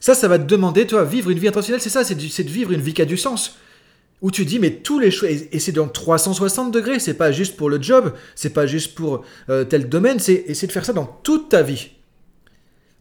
ça, 0.00 0.14
ça 0.14 0.28
va 0.28 0.38
te 0.38 0.44
demander, 0.44 0.86
toi, 0.86 1.04
vivre 1.04 1.28
une 1.28 1.38
vie 1.38 1.48
intentionnelle, 1.48 1.82
c'est 1.82 1.90
ça, 1.90 2.04
c'est 2.04 2.14
de 2.14 2.50
vivre 2.50 2.72
une 2.72 2.80
vie 2.80 2.94
qui 2.94 3.02
a 3.02 3.06
du 3.06 3.18
sens. 3.18 3.58
Où 4.22 4.30
tu 4.30 4.46
dis, 4.46 4.58
mais 4.58 4.76
tous 4.76 4.98
les 4.98 5.10
choix, 5.10 5.28
et 5.30 5.58
c'est 5.58 5.72
dans 5.72 5.88
360 5.88 6.72
degrés, 6.72 6.98
c'est 6.98 7.14
pas 7.14 7.32
juste 7.32 7.56
pour 7.56 7.68
le 7.68 7.80
job, 7.80 8.14
c'est 8.34 8.54
pas 8.54 8.66
juste 8.66 8.94
pour 8.94 9.24
euh, 9.50 9.64
tel 9.64 9.88
domaine, 9.90 10.18
c'est 10.18 10.44
essayer 10.46 10.66
de 10.66 10.72
faire 10.72 10.86
ça 10.86 10.94
dans 10.94 11.06
toute 11.22 11.50
ta 11.50 11.62
vie. 11.62 11.90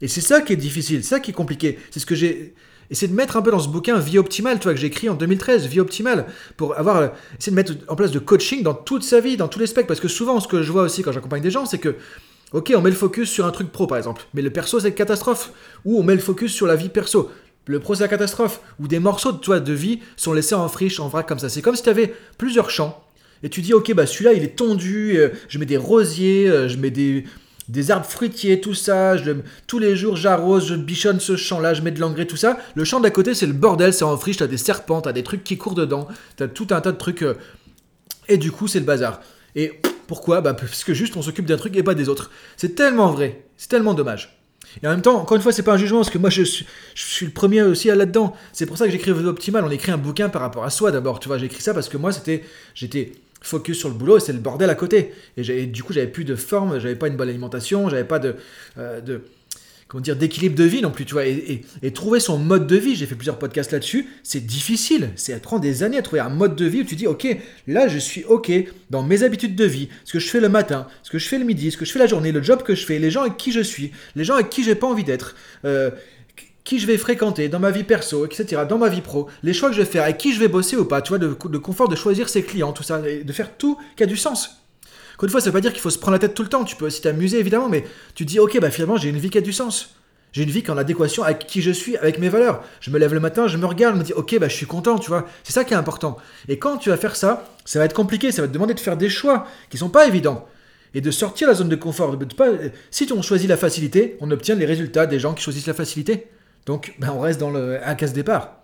Et 0.01 0.07
c'est 0.07 0.21
ça 0.21 0.41
qui 0.41 0.53
est 0.53 0.57
difficile, 0.57 1.03
c'est 1.03 1.09
ça 1.09 1.19
qui 1.19 1.31
est 1.31 1.33
compliqué. 1.33 1.79
C'est 1.91 1.99
ce 1.99 2.05
que 2.05 2.15
j'ai 2.15 2.53
essayé 2.89 3.07
de 3.07 3.15
mettre 3.15 3.37
un 3.37 3.41
peu 3.41 3.51
dans 3.51 3.59
ce 3.59 3.67
bouquin 3.67 3.99
Vie 3.99 4.17
optimale, 4.17 4.59
toi, 4.59 4.73
que 4.73 4.79
j'ai 4.79 4.87
écrit 4.87 5.09
en 5.09 5.15
2013, 5.15 5.65
Vie 5.67 5.79
optimale, 5.79 6.27
pour 6.55 6.77
avoir 6.77 7.11
essayer 7.39 7.51
de 7.51 7.55
mettre 7.55 7.73
en 7.87 7.95
place 7.95 8.11
de 8.11 8.19
coaching 8.19 8.63
dans 8.63 8.73
toute 8.73 9.03
sa 9.03 9.19
vie, 9.19 9.37
dans 9.37 9.47
tous 9.47 9.59
les 9.59 9.67
specs. 9.67 9.87
Parce 9.87 9.99
que 9.99 10.07
souvent, 10.07 10.39
ce 10.39 10.47
que 10.47 10.61
je 10.61 10.71
vois 10.71 10.83
aussi 10.83 11.01
quand 11.01 11.11
j'accompagne 11.11 11.41
des 11.41 11.51
gens, 11.51 11.65
c'est 11.65 11.79
que, 11.79 11.95
ok, 12.53 12.73
on 12.75 12.81
met 12.81 12.89
le 12.89 12.95
focus 12.95 13.29
sur 13.29 13.45
un 13.45 13.51
truc 13.51 13.71
pro, 13.71 13.87
par 13.87 13.97
exemple, 13.97 14.23
mais 14.33 14.41
le 14.41 14.51
perso, 14.51 14.79
c'est 14.79 14.89
une 14.89 14.93
catastrophe. 14.93 15.51
Ou 15.85 15.99
on 15.99 16.03
met 16.03 16.15
le 16.15 16.21
focus 16.21 16.53
sur 16.53 16.67
la 16.67 16.75
vie 16.75 16.89
perso. 16.89 17.31
Le 17.65 17.79
pro, 17.79 17.95
c'est 17.95 18.03
la 18.03 18.07
catastrophe. 18.07 18.61
Ou 18.79 18.87
des 18.87 18.99
morceaux 18.99 19.31
de, 19.31 19.37
toi, 19.37 19.59
de 19.59 19.73
vie 19.73 19.99
sont 20.15 20.33
laissés 20.33 20.55
en 20.55 20.69
friche, 20.69 20.99
en 20.99 21.09
vrac, 21.09 21.27
comme 21.27 21.39
ça. 21.39 21.49
C'est 21.49 21.61
comme 21.61 21.75
si 21.75 21.83
tu 21.83 21.89
avais 21.89 22.13
plusieurs 22.37 22.69
champs. 22.69 23.03
Et 23.43 23.49
tu 23.49 23.61
dis, 23.61 23.73
ok, 23.73 23.93
bah 23.93 24.07
celui-là, 24.07 24.33
il 24.33 24.43
est 24.43 24.55
tondu, 24.55 25.17
euh, 25.17 25.29
je 25.47 25.59
mets 25.59 25.65
des 25.65 25.77
rosiers, 25.77 26.49
euh, 26.49 26.67
je 26.67 26.77
mets 26.77 26.89
des 26.89 27.25
des 27.69 27.91
arbres 27.91 28.05
fruitiers, 28.05 28.62
tout 28.62 28.74
ça. 28.74 29.15
Tous 29.67 29.79
les 29.79 29.95
jours, 29.95 30.15
j'arrose, 30.15 30.67
je 30.67 30.75
bichonne 30.75 31.19
ce 31.19 31.36
champ-là, 31.36 31.74
je 31.74 31.81
mets 31.81 31.91
de 31.91 32.00
l'engrais, 32.00 32.25
tout 32.25 32.38
ça. 32.38 32.57
Le 32.75 32.83
champ 32.83 33.00
d'à 33.00 33.09
côté, 33.09 33.33
c'est 33.33 33.45
le 33.45 33.53
bordel, 33.53 33.93
c'est 33.93 34.03
en 34.03 34.17
friche, 34.17 34.38
t'as 34.38 34.47
des 34.47 34.57
serpents, 34.57 35.01
t'as 35.01 35.13
des 35.13 35.24
trucs 35.24 35.43
qui 35.43 35.57
courent 35.57 35.75
dedans, 35.75 36.07
t'as 36.36 36.47
tout 36.47 36.67
un 36.71 36.81
tas 36.81 36.91
de 36.91 36.97
trucs. 36.97 37.24
Euh, 37.24 37.36
et 38.27 38.38
du 38.38 38.51
coup, 38.51 38.67
c'est 38.67 38.79
le 38.79 38.86
bazar. 38.86 39.21
Et 39.55 39.81
pourquoi? 40.07 40.41
Bah, 40.41 40.53
Parce 40.53 40.83
que 40.83 40.93
juste 40.93 41.17
on 41.17 41.21
s'occupe 41.21 41.45
d'un 41.45 41.57
truc 41.57 41.75
et 41.75 41.83
pas 41.83 41.95
des 41.95 42.09
autres. 42.09 42.31
C'est 42.55 42.75
tellement 42.75 43.12
vrai, 43.12 43.43
c'est 43.57 43.69
tellement 43.69 43.93
dommage. 43.93 44.38
Et 44.83 44.88
en 44.88 44.91
même 44.91 45.01
temps, 45.01 45.19
encore 45.19 45.36
une 45.36 45.41
fois, 45.41 45.51
c'est 45.51 45.63
pas 45.63 45.74
un 45.74 45.77
jugement, 45.77 46.00
parce 46.00 46.09
que 46.09 46.17
moi, 46.17 46.29
je 46.29 46.43
suis, 46.43 46.65
le 47.25 47.31
premier 47.31 47.63
aussi 47.63 47.88
là-dedans. 47.88 48.36
C'est 48.53 48.65
pour 48.65 48.77
ça 48.77 48.86
que 48.86 48.91
j'écris 48.91 49.12
Optimal. 49.12 49.63
On 49.63 49.71
écrit 49.71 49.91
un 49.91 49.97
bouquin 49.97 50.29
par 50.29 50.41
rapport 50.41 50.63
à 50.63 50.69
soi 50.69 50.91
d'abord. 50.91 51.19
Tu 51.19 51.27
vois, 51.27 51.38
j'écris 51.38 51.62
ça 51.62 51.74
parce 51.74 51.89
que 51.89 51.97
moi, 51.97 52.12
c'était, 52.12 52.43
j'étais 52.75 53.13
focus 53.41 53.77
sur 53.77 53.89
le 53.89 53.96
boulot 53.96 54.17
et 54.17 54.20
c'est 54.20 54.34
le 54.34 54.39
bordel 54.39 54.70
à 54.70 54.75
côté. 54.75 55.13
Et 55.38 55.65
du 55.67 55.84
coup, 55.84 55.94
j'avais 55.94 56.08
plus 56.08 56.25
de 56.25 56.36
forme, 56.36 56.79
j'avais 56.79 56.96
pas 56.96 57.08
une 57.08 57.15
bonne 57.15 57.29
alimentation, 57.29 57.89
j'avais 57.89 58.03
pas 58.03 58.20
de, 58.20 58.36
euh, 58.77 59.20
comment 59.88 60.01
dire, 60.01 60.15
d'équilibre 60.15 60.56
de 60.56 60.63
vie 60.63 60.82
non 60.82 60.91
plus, 60.91 61.06
tu 61.06 61.13
vois. 61.13 61.25
Et, 61.25 61.63
trouver 61.94 62.20
son 62.20 62.38
mode 62.38 62.67
de 62.67 62.75
vie, 62.75 62.96
j'ai 62.96 63.06
fait 63.06 63.15
plusieurs 63.15 63.39
podcasts 63.39 63.72
là-dessus, 63.72 64.08
c'est 64.24 64.46
difficile. 64.46 65.10
C'est 65.15 65.39
prendre 65.41 65.62
des 65.62 65.84
années 65.84 65.98
à 65.98 66.01
trouver 66.01 66.22
un 66.22 66.29
mode 66.29 66.56
de 66.56 66.65
vie 66.65 66.82
où 66.82 66.84
tu 66.84 66.96
dis, 66.96 67.08
ok, 67.08 67.27
là 67.67 67.88
je 67.88 67.98
suis 67.98 68.24
ok 68.25 68.51
dans 68.89 69.03
mes 69.03 69.24
habitudes 69.24 69.56
de 69.56 69.65
vie, 69.65 69.89
ce 70.03 70.13
que 70.13 70.20
je 70.20 70.27
fais 70.27 70.39
le 70.39 70.50
matin, 70.50 70.88
ce 71.03 71.10
que 71.10 71.20
je 71.20 71.27
fais 71.27 71.38
le 71.38 71.46
midi, 71.46 71.72
ce 71.72 71.77
que 71.77 71.86
je 71.86 71.91
fais 71.91 72.00
la 72.00 72.08
journée, 72.08 72.32
le 72.32 72.44
job 72.44 72.63
que 72.63 72.75
je 72.75 72.86
fais, 72.86 73.00
les 73.00 73.12
gens 73.12 73.22
avec 73.22 73.38
qui 73.38 73.51
je 73.51 73.62
suis, 73.62 73.91
les 74.15 74.24
gens 74.24 74.36
avec 74.36 74.50
qui 74.50 74.63
j'ai 74.63 74.75
pas 74.75 74.88
envie 74.88 75.03
d'être. 75.03 75.36
Euh, 75.65 75.91
qui 76.67 76.79
je 76.79 76.86
vais 76.86 76.97
fréquenter 76.97 77.47
dans 77.47 77.59
ma 77.59 77.71
vie 77.71 77.86
perso, 77.86 78.25
etc., 78.25 78.63
dans 78.67 78.77
ma 78.77 78.89
vie 78.89 79.00
pro, 79.00 79.29
les 79.41 79.53
choix 79.53 79.69
que 79.69 79.75
je 79.75 79.79
vais 79.79 79.88
faire, 79.88 80.03
avec 80.03 80.17
qui 80.17 80.33
je 80.33 80.39
vais 80.41 80.50
bosser 80.50 80.75
ou 80.75 80.83
pas, 80.83 81.01
tu 81.01 81.15
vois, 81.15 81.17
le, 81.17 81.59
confort 81.59 81.88
de 81.88 81.95
choisir 81.95 82.27
ses 82.27 82.43
clients, 82.43 82.74
tout 82.74 82.83
ça, 82.83 83.00
de 83.00 83.31
faire 83.31 83.55
tout 83.55 83.77
qui 83.95 84.03
a 84.03 84.05
du 84.05 84.17
sens. 84.17 84.57
Encore 85.15 85.27
une 85.27 85.31
fois, 85.31 85.39
ça 85.39 85.45
veut 85.45 85.53
pas 85.53 85.62
dire 85.62 85.71
qu'il 85.71 85.79
faut 85.79 85.89
se 85.89 85.97
prendre 85.97 86.12
la 86.12 86.19
tête 86.19 86.33
tout 86.33 86.43
le 86.43 86.50
temps. 86.50 86.65
Tu 86.65 86.75
peux 86.75 86.86
aussi 86.86 87.00
t'amuser, 87.00 87.39
évidemment, 87.39 87.69
mais 87.69 87.86
tu 88.15 88.25
te 88.25 88.29
dis, 88.29 88.39
ok, 88.39 88.59
bah 88.59 88.69
finalement, 88.69 88.97
j'ai 88.97 89.07
une 89.07 89.17
vie 89.17 89.29
qui 89.29 89.38
a 89.38 89.41
du 89.41 89.53
sens. 89.53 89.95
J'ai 90.33 90.43
une 90.43 90.50
vie 90.50 90.62
qui 90.62 90.67
est 90.67 90.74
en 90.74 90.77
adéquation 90.77 91.24
avec 91.24 91.47
qui 91.47 91.62
je 91.62 91.71
suis, 91.71 91.95
avec 91.95 92.19
mes 92.19 92.27
valeurs. 92.27 92.62
Je 92.81 92.91
me 92.91 93.00
lève 93.00 93.13
le 93.13 93.21
matin, 93.21 93.47
je 93.47 93.55
me 93.55 93.65
regarde, 93.65 93.95
je 93.95 94.00
me 94.00 94.03
dis, 94.03 94.12
ok, 94.12 94.38
bah 94.38 94.50
je 94.50 94.55
suis 94.55 94.65
content, 94.65 95.00
tu 95.00 95.07
vois. 95.07 95.25
C'est 95.45 95.53
ça 95.53 95.63
qui 95.63 95.74
est 95.74 95.77
important. 95.77 96.17
Et 96.50 96.59
quand 96.59 96.75
tu 96.75 96.89
vas 96.89 96.97
faire 96.97 97.15
ça, 97.15 97.45
ça 97.63 97.79
va 97.79 97.86
être 97.86 97.95
compliqué, 97.95 98.33
ça 98.33 98.41
va 98.41 98.50
te 98.50 98.53
demander 98.53 98.74
de 98.74 98.79
faire 98.81 98.97
des 98.97 99.09
choix 99.09 99.47
qui 99.69 99.77
sont 99.77 99.89
pas 99.89 100.05
évidents. 100.05 100.45
Et 100.93 101.00
de 101.00 101.12
sortir 101.12 101.47
de 101.47 101.53
la 101.53 101.57
zone 101.57 101.69
de 101.69 101.77
confort. 101.77 102.17
Si 102.91 103.07
on 103.15 103.21
choisit 103.21 103.47
la 103.47 103.57
facilité, 103.57 104.17
on 104.19 104.29
obtient 104.31 104.55
les 104.55 104.65
résultats 104.65 105.05
des 105.05 105.17
gens 105.17 105.33
qui 105.33 105.41
choisissent 105.41 105.67
la 105.67 105.74
facilité. 105.74 106.27
Donc, 106.67 106.93
ben, 107.00 107.12
on 107.12 107.21
reste 107.21 107.39
dans 107.39 107.50
le 107.50 107.79
un 107.83 107.95
casse-départ. 107.95 108.57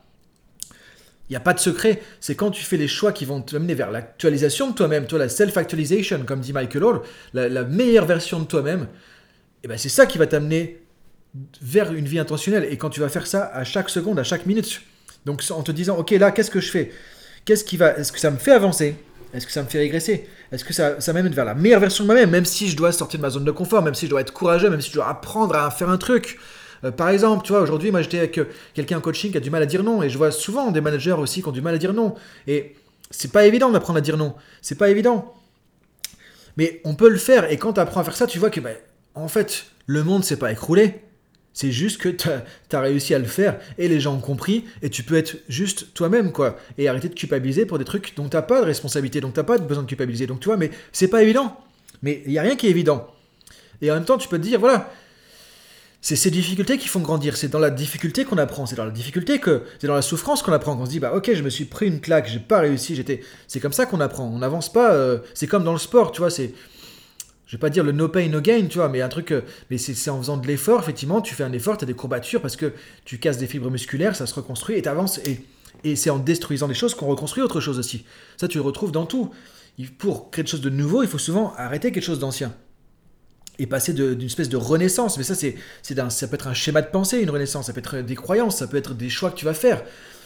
Il 1.30 1.32
n'y 1.32 1.38
a 1.38 1.40
pas 1.40 1.54
de 1.54 1.60
secret. 1.60 2.02
C'est 2.20 2.36
quand 2.36 2.52
tu 2.52 2.62
fais 2.64 2.76
les 2.76 2.90
choix 2.90 3.14
qui 3.14 3.24
vont 3.24 3.42
te 3.42 3.56
mener 3.56 3.74
vers 3.74 3.90
l'actualisation 3.90 4.70
de 4.70 4.76
toi-même, 4.76 5.08
toi, 5.08 5.18
la 5.18 5.30
self-actualization, 5.30 6.24
comme 6.26 6.42
dit 6.42 6.52
Michael 6.52 6.84
Hall, 6.84 7.02
la, 7.34 7.64
meilleure 7.64 8.06
version 8.06 8.40
de 8.40 8.46
toi-même, 8.46 8.82
et 8.82 9.66
eh 9.66 9.68
ben 9.70 9.78
c'est 9.78 9.90
ça 9.90 10.06
qui 10.06 10.18
va 10.18 10.28
t'amener 10.28 10.84
vers 11.62 11.94
une 11.94 12.06
vie 12.06 12.20
intentionnelle. 12.20 12.68
Et 12.70 12.76
quand 12.76 12.90
tu 12.90 13.00
vas 13.00 13.08
faire 13.08 13.26
ça 13.26 13.46
à 13.54 13.64
chaque 13.64 13.90
seconde, 13.90 14.20
à 14.20 14.24
chaque 14.24 14.46
minute, 14.46 14.82
donc 15.26 15.42
en 15.50 15.64
te 15.64 15.72
disant, 15.72 15.96
ok, 15.98 16.12
là, 16.12 16.32
qu'est-ce 16.32 16.52
que 16.52 16.60
je 16.60 16.70
fais? 16.70 16.92
Qu'est-ce 17.46 17.64
qui 17.64 17.78
va 17.78 17.98
Est-ce 17.98 18.12
que 18.12 18.20
ça 18.20 18.30
me 18.30 18.38
fait 18.38 18.52
avancer? 18.52 18.96
Est-ce 19.34 19.48
que 19.48 19.54
ça 19.54 19.64
me 19.64 19.70
fait 19.70 19.80
régresser? 19.80 20.28
Est-ce 20.52 20.66
que 20.66 20.74
ça, 20.74 21.00
ça 21.00 21.14
m'amène 21.14 21.34
vers 21.34 21.46
la 21.46 21.56
meilleure 21.56 21.80
version 21.80 22.04
de 22.04 22.08
moi-même, 22.08 22.30
même 22.30 22.46
si 22.46 22.70
je 22.70 22.76
dois 22.76 22.92
sortir 22.92 23.20
de 23.20 23.22
ma 23.22 23.30
zone 23.30 23.46
de 23.46 23.52
confort, 23.52 23.82
même 23.82 23.96
si 23.96 24.06
je 24.06 24.10
dois 24.10 24.20
être 24.20 24.34
courageux, 24.34 24.70
même 24.70 24.82
si 24.82 24.90
je 24.90 24.96
dois 24.96 25.08
apprendre 25.08 25.56
à 25.56 25.72
faire 25.72 25.90
un 25.90 25.98
truc? 25.98 26.38
Euh, 26.84 26.92
par 26.92 27.10
exemple, 27.10 27.46
tu 27.46 27.52
vois, 27.52 27.62
aujourd'hui, 27.62 27.92
moi 27.92 28.02
j'étais 28.02 28.20
avec 28.20 28.38
euh, 28.38 28.48
quelqu'un 28.74 28.98
en 28.98 29.02
coaching 29.02 29.32
qui 29.32 29.38
a 29.38 29.40
du 29.40 29.50
mal 29.50 29.62
à 29.62 29.66
dire 29.66 29.84
non, 29.84 30.04
et 30.04 30.10
je 30.10 30.18
vois 30.18 30.32
souvent 30.32 30.72
des 30.72 30.82
managers 30.82 31.14
aussi 31.14 31.42
qui 31.42 31.48
ont 31.48 31.52
du 31.52 31.62
mal 31.62 31.76
à 31.76 31.78
dire 31.78 31.94
non. 31.94 32.16
Et 32.48 32.76
c'est 33.10 33.32
pas 33.32 33.46
évident 33.46 33.70
d'apprendre 33.70 34.00
à 34.00 34.02
dire 34.02 34.18
non. 34.18 34.34
C'est 34.62 34.78
pas 34.78 34.90
évident. 34.90 35.34
Mais 36.58 36.82
on 36.84 36.96
peut 36.96 37.10
le 37.10 37.18
faire, 37.18 37.52
et 37.52 37.58
quand 37.58 37.74
tu 37.74 37.80
apprends 37.80 38.02
à 38.02 38.04
faire 38.04 38.16
ça, 38.16 38.28
tu 38.28 38.40
vois 38.40 38.50
que, 38.50 38.60
ben, 38.60 38.76
en 39.16 39.28
fait, 39.28 39.66
le 39.86 40.04
monde 40.04 40.24
s'est 40.24 40.38
pas 40.38 40.52
écroulé. 40.52 41.02
C'est 41.54 41.72
juste 41.72 42.02
que 42.02 42.10
tu 42.10 42.28
as, 42.76 42.82
réussi 42.82 43.14
à 43.14 43.20
le 43.20 43.26
faire 43.26 43.60
et 43.78 43.88
les 43.88 44.00
gens 44.00 44.16
ont 44.16 44.20
compris 44.20 44.66
et 44.82 44.90
tu 44.90 45.04
peux 45.04 45.16
être 45.16 45.38
juste 45.48 45.94
toi-même 45.94 46.32
quoi 46.32 46.58
et 46.80 46.88
arrêter 46.88 47.10
de 47.10 47.14
culpabiliser 47.14 47.68
pour 47.68 47.78
des 47.78 47.86
trucs 47.86 48.16
dont 48.16 48.28
tu 48.28 48.36
n'as 48.36 48.42
pas 48.42 48.60
de 48.60 48.66
responsabilité, 48.66 49.22
donc 49.22 49.36
tu 49.36 49.40
n'as 49.40 49.44
pas 49.44 49.60
besoin 49.60 49.84
de 49.84 49.88
culpabiliser. 49.88 50.26
Donc 50.26 50.40
tu 50.40 50.48
vois, 50.48 50.58
mais 50.58 50.72
c'est 50.92 51.10
pas 51.10 51.22
évident. 51.22 51.56
Mais 52.02 52.24
il 52.26 52.32
n'y 52.32 52.40
a 52.40 52.42
rien 52.42 52.56
qui 52.56 52.66
est 52.66 52.72
évident. 52.72 53.08
Et 53.84 53.92
en 53.92 53.94
même 53.94 54.06
temps, 54.06 54.18
tu 54.18 54.28
peux 54.28 54.40
te 54.40 54.44
dire, 54.44 54.60
voilà, 54.60 54.92
c'est 56.04 56.18
ces 56.18 56.32
difficultés 56.32 56.78
qui 56.78 56.90
font 56.90 57.00
grandir. 57.00 57.38
C'est 57.38 57.48
dans 57.48 57.60
la 57.60 57.70
difficulté 57.70 58.26
qu'on 58.26 58.38
apprend. 58.38 58.66
C'est 58.66 58.76
dans 58.76 58.84
la 58.84 58.92
difficulté 58.92 59.40
que. 59.40 59.64
C'est 59.80 59.88
dans 59.88 59.96
la 59.96 60.02
souffrance 60.02 60.44
qu'on 60.44 60.52
apprend. 60.52 60.76
Qu'on 60.76 60.86
se 60.86 60.90
dit, 60.90 61.00
bah 61.00 61.14
ok, 61.16 61.34
je 61.34 61.42
me 61.42 61.50
suis 61.50 61.64
pris 61.64 61.88
une 61.88 62.02
claque, 62.02 62.28
j'ai 62.28 62.40
pas 62.40 62.60
réussi, 62.60 62.94
j'étais. 62.94 63.22
C'est 63.48 63.62
comme 63.62 63.72
ça 63.72 63.86
qu'on 63.86 64.02
apprend. 64.02 64.26
On 64.26 64.40
n'avance 64.40 64.72
pas. 64.72 64.92
Euh, 64.92 65.20
c'est 65.34 65.48
comme 65.48 65.64
dans 65.64 65.72
le 65.72 65.80
sport, 65.80 66.12
tu 66.12 66.20
vois. 66.20 66.30
C'est. 66.30 66.54
Je 67.48 67.56
vais 67.56 67.60
pas 67.60 67.70
dire 67.70 67.86
le 67.86 67.94
no 67.94 68.10
pain, 68.10 68.28
no 68.28 68.42
gain, 68.42 68.68
tu 68.70 68.80
vois, 68.80 68.90
mais 68.90 69.02
un 69.02 69.08
truc. 69.08 69.32
Euh, 69.32 69.44
mais 69.70 69.78
c'est 69.78 70.10
en 70.10 70.18
faisant 70.18 70.36
de 70.36 70.46
l'effort, 70.46 70.82
effectivement, 70.82 71.22
tu 71.22 71.36
fais 71.36 71.46
un 71.46 71.54
effort, 71.54 71.78
tu 71.78 71.86
as 71.86 71.88
des 71.88 71.94
courbatures 71.94 72.42
parce 72.42 72.58
que 72.58 72.74
tu 73.06 73.18
casses 73.18 73.38
des 73.38 73.48
fibres 73.48 73.72
musculaires, 73.72 74.18
ça 74.18 74.26
se 74.26 74.34
reconstruit 74.34 74.76
et 74.76 74.82
tu 74.82 74.90
avances. 74.90 75.20
Et, 75.20 75.46
et 75.86 75.96
c'est 75.96 76.10
en 76.10 76.20
détruisant 76.20 76.68
des 76.68 76.74
choses 76.74 76.96
qu'on 76.96 77.08
reconstruit 77.08 77.44
autre 77.44 77.62
chose 77.62 77.80
aussi. 77.80 78.04
Ça, 78.36 78.50
tu 78.50 78.58
le 78.58 78.64
retrouves 78.64 78.92
dans 78.92 79.06
tout. 79.06 79.32
Pour 80.00 80.32
créer 80.32 80.44
quelque 80.44 80.52
chose 80.52 80.62
de 80.62 80.70
nouveau, 80.70 81.02
il 81.02 81.08
faut 81.08 81.18
souvent 81.18 81.54
arrêter 81.56 81.94
quelque 81.94 82.04
chose 82.04 82.20
d'ancien 82.20 82.54
et 83.60 83.68
passer 83.68 83.94
d'une 83.94 84.26
espèce 84.26 84.50
de 84.50 84.58
renaissance. 84.58 85.18
Mais 85.18 85.24
ça, 85.24 85.36
c'est, 85.36 85.56
ça 85.82 86.28
peut 86.28 86.36
être 86.36 86.48
un 86.48 86.54
schéma 86.54 86.82
de 86.82 86.88
pensée, 86.88 87.20
une 87.20 87.30
renaissance. 87.30 87.68
Ça 87.68 87.74
peut 87.74 87.80
être 87.80 87.98
des 87.98 88.16
croyances, 88.16 88.58
ça 88.58 88.68
peut 88.68 88.78
être 88.78 88.94
des 88.94 89.10
choix 89.10 89.30
que 89.30 89.36
tu 89.36 89.46
vas 89.46 89.54
faire. 89.54 89.84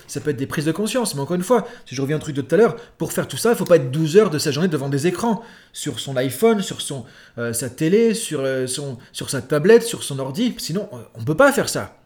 Ça 0.07 0.21
peut 0.21 0.29
être 0.29 0.37
des 0.37 0.47
prises 0.47 0.65
de 0.65 0.71
conscience. 0.71 1.15
Mais 1.15 1.21
encore 1.21 1.35
une 1.35 1.43
fois, 1.43 1.67
si 1.85 1.93
je 1.93 2.01
reviens 2.01 2.15
au 2.15 2.19
truc 2.19 2.35
de 2.35 2.41
tout 2.41 2.55
à 2.55 2.57
l'heure, 2.57 2.77
pour 2.97 3.11
faire 3.11 3.27
tout 3.27 3.35
ça, 3.35 3.49
il 3.49 3.53
ne 3.53 3.57
faut 3.57 3.65
pas 3.65 3.75
être 3.75 3.91
12 3.91 4.15
heures 4.17 4.29
de 4.29 4.39
sa 4.39 4.51
journée 4.51 4.69
devant 4.69 4.87
des 4.87 5.05
écrans. 5.05 5.43
Sur 5.73 5.99
son 5.99 6.15
iPhone, 6.15 6.61
sur 6.61 6.79
son, 6.79 7.05
euh, 7.37 7.51
sa 7.51 7.69
télé, 7.69 8.13
sur, 8.13 8.39
euh, 8.39 8.67
son, 8.67 8.97
sur 9.11 9.29
sa 9.29 9.41
tablette, 9.41 9.83
sur 9.83 10.03
son 10.03 10.19
ordi. 10.19 10.55
Sinon, 10.57 10.87
on 11.13 11.19
ne 11.19 11.25
peut 11.25 11.35
pas 11.35 11.51
faire 11.51 11.67
ça. 11.67 11.97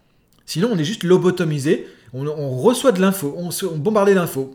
Sinon, 0.48 0.70
on 0.74 0.78
est 0.78 0.84
juste 0.84 1.04
lobotomisé. 1.04 1.88
On, 2.14 2.58
reçoit 2.58 2.92
de 2.92 3.00
l'info. 3.00 3.36
On, 3.38 3.50
on 3.68 3.78
bombarde 3.78 4.10
d'infos. 4.10 4.54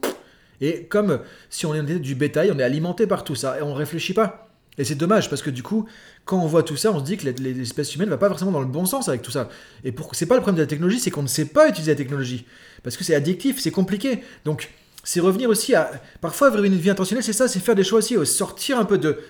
Et 0.61 0.85
comme 0.85 1.21
si 1.49 1.65
on 1.67 1.75
était 1.75 2.01
du 2.01 2.15
bétail, 2.15 2.51
on 2.53 2.59
est 2.59 2.65
alimenté 2.65 3.07
par 3.07 3.23
tout 3.23 3.37
ça. 3.37 3.59
Et 3.59 3.63
on 3.63 3.71
ne 3.71 3.79
réfléchit 3.79 4.13
pas. 4.13 4.46
Et 4.79 4.85
c'est 4.85 4.95
dommage 4.95 5.31
parce 5.31 5.43
que 5.43 5.51
du 5.51 5.63
coup, 5.63 5.87
quand 6.25 6.39
on 6.43 6.47
voit 6.47 6.63
tout 6.63 6.77
ça, 6.77 6.93
on 6.93 6.99
se 6.99 7.05
dit 7.05 7.17
que 7.17 7.29
l'espèce 7.29 7.95
humaine 7.95 8.09
ne 8.09 8.15
va 8.15 8.19
pas 8.19 8.29
forcément 8.29 8.53
dans 8.53 8.61
le 8.61 8.67
bon 8.67 8.85
sens 8.85 9.09
avec 9.09 9.23
tout 9.23 9.31
ça. 9.31 9.49
Et 9.85 9.93
pour 9.93 10.15
c'est 10.15 10.27
pas 10.27 10.35
le 10.35 10.41
problème 10.41 10.57
de 10.57 10.63
la 10.63 10.67
technologie, 10.67 11.01
c'est 11.01 11.11
qu'on 11.11 11.23
ne 11.23 11.29
sait 11.29 11.47
pas 11.47 11.69
utiliser 11.69 11.93
la 11.93 11.97
technologie 11.97 12.45
parce 12.83 12.97
que 12.97 13.05
c'est 13.05 13.15
addictif, 13.15 13.59
c'est 13.59 13.71
compliqué. 13.71 14.21
Donc 14.45 14.71
c'est 15.03 15.21
revenir 15.21 15.49
aussi 15.49 15.75
à 15.75 15.91
parfois 16.21 16.51
vivre 16.51 16.65
une 16.65 16.77
vie 16.77 16.91
intentionnelle, 16.91 17.25
c'est 17.25 17.33
ça, 17.33 17.49
c'est 17.49 17.61
faire 17.61 17.75
des 17.75 17.85
choix 17.85 17.99
aussi, 17.99 18.17
sortir 18.27 18.79
un 18.79 18.85
peu 18.85 18.99
de 18.99 19.21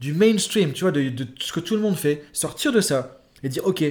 du 0.00 0.12
mainstream, 0.12 0.72
tu 0.72 0.82
vois, 0.82 0.92
de, 0.92 1.08
de, 1.08 1.26
ce 1.38 1.52
que 1.52 1.60
tout 1.60 1.74
le 1.74 1.80
monde 1.80 1.96
fait, 1.96 2.24
sortir 2.34 2.70
de 2.70 2.82
ça 2.82 3.22
et 3.42 3.48
dire 3.48 3.64
ok, 3.64 3.84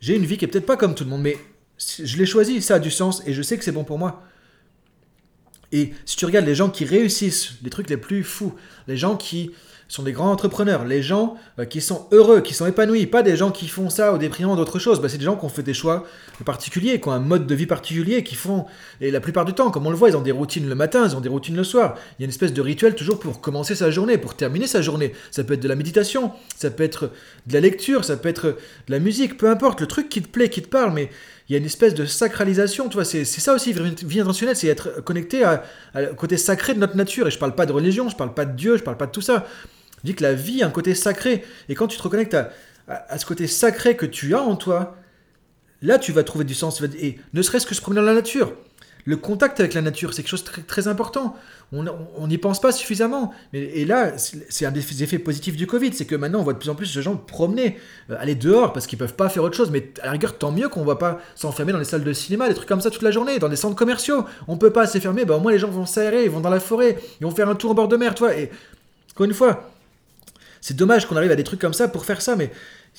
j'ai 0.00 0.16
une 0.16 0.24
vie 0.24 0.38
qui 0.38 0.44
est 0.44 0.48
peut-être 0.48 0.66
pas 0.66 0.76
comme 0.76 0.94
tout 0.94 1.04
le 1.04 1.10
monde, 1.10 1.22
mais 1.22 1.36
je 1.78 2.16
l'ai 2.16 2.26
choisi, 2.26 2.62
ça 2.62 2.76
a 2.76 2.78
du 2.78 2.90
sens 2.90 3.22
et 3.26 3.32
je 3.32 3.42
sais 3.42 3.58
que 3.58 3.64
c'est 3.64 3.72
bon 3.72 3.84
pour 3.84 3.98
moi. 3.98 4.22
Et 5.72 5.94
si 6.04 6.16
tu 6.16 6.26
regardes 6.26 6.46
les 6.46 6.54
gens 6.54 6.68
qui 6.68 6.84
réussissent, 6.84 7.54
les 7.62 7.70
trucs 7.70 7.88
les 7.88 7.96
plus 7.96 8.22
fous, 8.22 8.54
les 8.86 8.96
gens 8.96 9.16
qui 9.16 9.52
sont 9.92 10.02
des 10.02 10.12
grands 10.12 10.32
entrepreneurs, 10.32 10.86
les 10.86 11.02
gens 11.02 11.36
euh, 11.58 11.66
qui 11.66 11.82
sont 11.82 12.08
heureux, 12.12 12.40
qui 12.40 12.54
sont 12.54 12.64
épanouis, 12.64 13.04
pas 13.04 13.22
des 13.22 13.36
gens 13.36 13.50
qui 13.50 13.68
font 13.68 13.90
ça 13.90 14.14
au 14.14 14.18
déprimant 14.18 14.56
d'autre 14.56 14.78
chose. 14.78 15.02
Bah, 15.02 15.10
c'est 15.10 15.18
des 15.18 15.26
gens 15.26 15.36
qui 15.36 15.44
ont 15.44 15.50
fait 15.50 15.62
des 15.62 15.74
choix 15.74 16.06
particuliers, 16.46 16.98
qui 16.98 17.08
ont 17.08 17.12
un 17.12 17.20
mode 17.20 17.46
de 17.46 17.54
vie 17.54 17.66
particulier, 17.66 18.24
qui 18.24 18.34
font, 18.34 18.64
et 19.02 19.10
la 19.10 19.20
plupart 19.20 19.44
du 19.44 19.52
temps, 19.52 19.70
comme 19.70 19.86
on 19.86 19.90
le 19.90 19.96
voit, 19.96 20.08
ils 20.08 20.16
ont 20.16 20.22
des 20.22 20.32
routines 20.32 20.66
le 20.66 20.74
matin, 20.74 21.06
ils 21.06 21.14
ont 21.14 21.20
des 21.20 21.28
routines 21.28 21.56
le 21.56 21.62
soir. 21.62 21.96
Il 22.18 22.22
y 22.22 22.24
a 22.24 22.24
une 22.24 22.30
espèce 22.30 22.54
de 22.54 22.62
rituel 22.62 22.94
toujours 22.94 23.20
pour 23.20 23.42
commencer 23.42 23.74
sa 23.74 23.90
journée, 23.90 24.16
pour 24.16 24.34
terminer 24.34 24.66
sa 24.66 24.80
journée. 24.80 25.12
Ça 25.30 25.44
peut 25.44 25.52
être 25.52 25.62
de 25.62 25.68
la 25.68 25.76
méditation, 25.76 26.32
ça 26.56 26.70
peut 26.70 26.84
être 26.84 27.10
de 27.46 27.52
la 27.52 27.60
lecture, 27.60 28.06
ça 28.06 28.16
peut 28.16 28.30
être 28.30 28.46
de 28.86 28.92
la 28.92 28.98
musique, 28.98 29.36
peu 29.36 29.50
importe, 29.50 29.82
le 29.82 29.86
truc 29.86 30.08
qui 30.08 30.22
te 30.22 30.28
plaît, 30.28 30.48
qui 30.48 30.62
te 30.62 30.68
parle, 30.68 30.94
mais 30.94 31.10
il 31.50 31.52
y 31.52 31.54
a 31.56 31.58
une 31.58 31.66
espèce 31.66 31.92
de 31.92 32.06
sacralisation, 32.06 32.88
tu 32.88 32.96
c'est 33.04 33.24
ça 33.26 33.52
aussi, 33.52 33.74
vie 33.74 34.20
intentionnelle, 34.20 34.56
c'est 34.56 34.68
être 34.68 35.02
connecté 35.04 35.44
à, 35.44 35.62
côté 36.16 36.38
sacré 36.38 36.72
de 36.72 36.78
notre 36.78 36.96
nature. 36.96 37.26
Et 37.28 37.30
je 37.30 37.38
parle 37.38 37.54
pas 37.54 37.66
de 37.66 37.72
religion, 37.72 38.08
je 38.08 38.16
parle 38.16 38.32
pas 38.32 38.46
de 38.46 38.56
Dieu, 38.56 38.78
je 38.78 38.82
parle 38.82 38.96
pas 38.96 39.04
de 39.04 39.10
tout 39.10 39.20
ça. 39.20 39.44
Je 40.02 40.10
dis 40.10 40.14
que 40.14 40.22
la 40.22 40.34
vie 40.34 40.62
a 40.62 40.66
un 40.66 40.70
côté 40.70 40.94
sacré. 40.94 41.44
Et 41.68 41.74
quand 41.74 41.88
tu 41.88 41.96
te 41.96 42.02
reconnectes 42.02 42.36
à, 42.88 43.18
ce 43.18 43.26
côté 43.26 43.46
sacré 43.46 43.96
que 43.96 44.06
tu 44.06 44.34
as 44.34 44.42
en 44.42 44.56
toi, 44.56 44.96
là, 45.80 45.98
tu 45.98 46.12
vas 46.12 46.24
trouver 46.24 46.44
du 46.44 46.54
sens. 46.54 46.82
Et 46.98 47.18
ne 47.32 47.42
serait-ce 47.42 47.66
que 47.66 47.74
se 47.74 47.80
promener 47.80 48.00
dans 48.00 48.06
la 48.06 48.14
nature. 48.14 48.52
Le 49.04 49.16
contact 49.16 49.58
avec 49.58 49.74
la 49.74 49.82
nature, 49.82 50.14
c'est 50.14 50.22
quelque 50.22 50.30
chose 50.30 50.44
de 50.44 50.62
très, 50.62 50.86
important. 50.86 51.34
On 51.72 52.26
n'y 52.28 52.38
pense 52.38 52.60
pas 52.60 52.70
suffisamment. 52.70 53.32
Mais, 53.52 53.60
et 53.60 53.84
là, 53.84 54.12
c'est 54.16 54.64
un 54.64 54.70
des 54.70 55.02
effets 55.02 55.18
positifs 55.18 55.56
du 55.56 55.66
Covid, 55.66 55.92
c'est 55.92 56.04
que 56.04 56.14
maintenant, 56.14 56.38
on 56.38 56.44
voit 56.44 56.52
de 56.52 56.58
plus 56.58 56.70
en 56.70 56.76
plus 56.76 56.94
de 56.94 57.02
gens 57.02 57.16
promener, 57.16 57.78
euh, 58.10 58.16
aller 58.20 58.36
dehors 58.36 58.72
parce 58.72 58.86
qu'ils 58.86 58.98
peuvent 58.98 59.14
pas 59.14 59.28
faire 59.28 59.42
autre 59.42 59.56
chose. 59.56 59.72
Mais 59.72 59.92
à 60.02 60.06
la 60.06 60.12
rigueur, 60.12 60.38
tant 60.38 60.52
mieux 60.52 60.68
qu'on 60.68 60.82
ne 60.82 60.86
va 60.86 60.96
pas 60.96 61.20
s'enfermer 61.34 61.72
dans 61.72 61.80
les 61.80 61.84
salles 61.84 62.04
de 62.04 62.12
cinéma, 62.12 62.48
des 62.48 62.54
trucs 62.54 62.68
comme 62.68 62.80
ça 62.80 62.90
toute 62.90 63.02
la 63.02 63.10
journée, 63.10 63.40
dans 63.40 63.48
des 63.48 63.56
centres 63.56 63.74
commerciaux. 63.74 64.24
On 64.46 64.56
peut 64.56 64.70
pas 64.70 64.86
s'enfermer, 64.86 65.24
ben, 65.24 65.34
au 65.34 65.40
moins 65.40 65.50
les 65.50 65.58
gens 65.58 65.68
vont 65.68 65.86
s'aérer, 65.86 66.24
ils 66.24 66.30
vont 66.30 66.40
dans 66.40 66.50
la 66.50 66.60
forêt, 66.60 66.96
ils 67.20 67.24
vont 67.24 67.32
faire 67.32 67.48
un 67.48 67.56
tour 67.56 67.72
au 67.72 67.74
bord 67.74 67.88
de 67.88 67.96
mer, 67.96 68.14
tu 68.14 68.20
vois. 68.20 68.36
Et 68.36 68.50
encore 69.10 69.26
une 69.26 69.34
fois, 69.34 69.71
c'est 70.62 70.76
dommage 70.76 71.06
qu'on 71.06 71.16
arrive 71.16 71.32
à 71.32 71.36
des 71.36 71.44
trucs 71.44 71.60
comme 71.60 71.74
ça 71.74 71.88
pour 71.88 72.06
faire 72.06 72.22
ça, 72.22 72.36
mais 72.36 72.50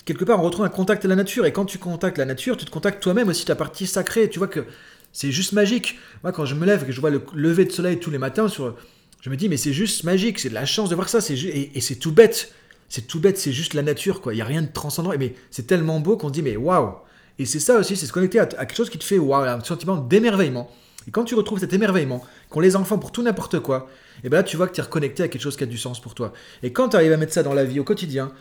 quelque 0.06 0.26
part 0.26 0.40
on 0.40 0.44
retrouve 0.44 0.66
un 0.66 0.70
contact 0.70 1.06
à 1.06 1.08
la 1.08 1.16
nature. 1.16 1.46
Et 1.46 1.54
quand 1.54 1.66
tu 1.66 1.80
contactes 1.80 2.20
la 2.20 2.26
nature, 2.26 2.58
tu 2.58 2.66
te 2.66 2.72
contactes 2.72 3.02
toi-même 3.02 3.30
aussi, 3.30 3.46
ta 3.46 3.56
partie 3.56 3.88
sacrée. 3.88 4.30
Tu 4.30 4.38
vois 4.38 4.50
que 4.50 4.66
c'est 5.14 5.32
juste 5.32 5.54
magique. 5.54 5.98
Moi, 6.24 6.34
quand 6.34 6.44
je 6.44 6.56
me 6.56 6.66
lève 6.66 6.84
et 6.84 6.88
que 6.88 6.92
je 6.92 7.00
vois 7.00 7.10
le 7.10 7.24
lever 7.34 7.64
de 7.64 7.72
soleil 7.72 8.00
tous 8.00 8.12
les 8.12 8.18
matins, 8.18 8.50
sur, 8.50 8.76
je 9.22 9.30
me 9.30 9.38
dis, 9.38 9.48
mais 9.48 9.58
c'est 9.58 9.72
juste 9.72 10.04
magique, 10.04 10.40
c'est 10.40 10.50
de 10.50 10.54
la 10.54 10.66
chance 10.66 10.90
de 10.90 10.96
voir 10.96 11.08
ça. 11.08 11.22
C'est 11.22 11.36
et, 11.36 11.80
c'est 11.80 11.96
tout 11.96 12.12
bête. 12.12 12.54
C'est 12.90 13.08
tout 13.08 13.22
bête, 13.22 13.38
c'est 13.38 13.54
juste 13.54 13.76
la 13.76 13.82
nature, 13.82 14.20
quoi. 14.20 14.34
Il 14.34 14.36
n'y 14.36 14.42
a 14.42 14.46
rien 14.46 14.62
de 14.62 14.72
transcendant. 14.72 15.14
Mais 15.18 15.34
c'est 15.50 15.66
tellement 15.66 16.02
beau 16.02 16.18
qu'on 16.18 16.30
dit, 16.30 16.42
mais 16.42 16.58
waouh! 16.58 16.96
Et 17.40 17.46
c'est 17.46 17.62
ça 17.62 17.78
aussi, 17.78 17.96
c'est 17.96 18.06
se 18.06 18.12
connecter 18.12 18.40
à, 18.40 18.46
quelque 18.46 18.76
chose 18.76 18.90
qui 18.90 19.00
te 19.00 19.04
fait 19.04 19.18
waouh, 19.18 19.44
un 19.46 19.64
sentiment 19.64 19.96
d'émerveillement. 19.96 20.70
Et 21.08 21.12
quand 21.12 21.24
tu 21.24 21.36
retrouves 21.36 21.60
cet 21.60 21.74
émerveillement, 21.74 22.24
qu'ont 22.50 22.60
les 22.60 22.76
enfants 22.76 22.98
pour 22.98 23.12
tout 23.12 23.24
n'importe 23.24 23.60
quoi, 23.60 23.90
et 24.24 24.30
bien 24.30 24.40
là 24.40 24.44
tu 24.44 24.58
vois 24.58 24.68
que 24.68 24.74
tu 24.74 24.80
es 24.80 24.84
reconnecté 24.84 25.24
à 25.24 25.28
quelque 25.28 25.42
chose 25.42 25.58
qui 25.58 25.64
a 25.64 25.68
du 25.68 25.78
sens 25.78 26.00
pour 26.00 26.16
toi. 26.16 26.34
Et 26.62 26.72
quand 26.72 26.90
tu 26.90 26.96
arrives 26.96 27.12
à 27.12 27.18
mettre 27.18 27.34
ça 27.34 27.44
dans 27.44 27.54
la 27.54 27.66
vie 27.66 27.80
au 27.80 27.84
quotidien, 27.84 28.32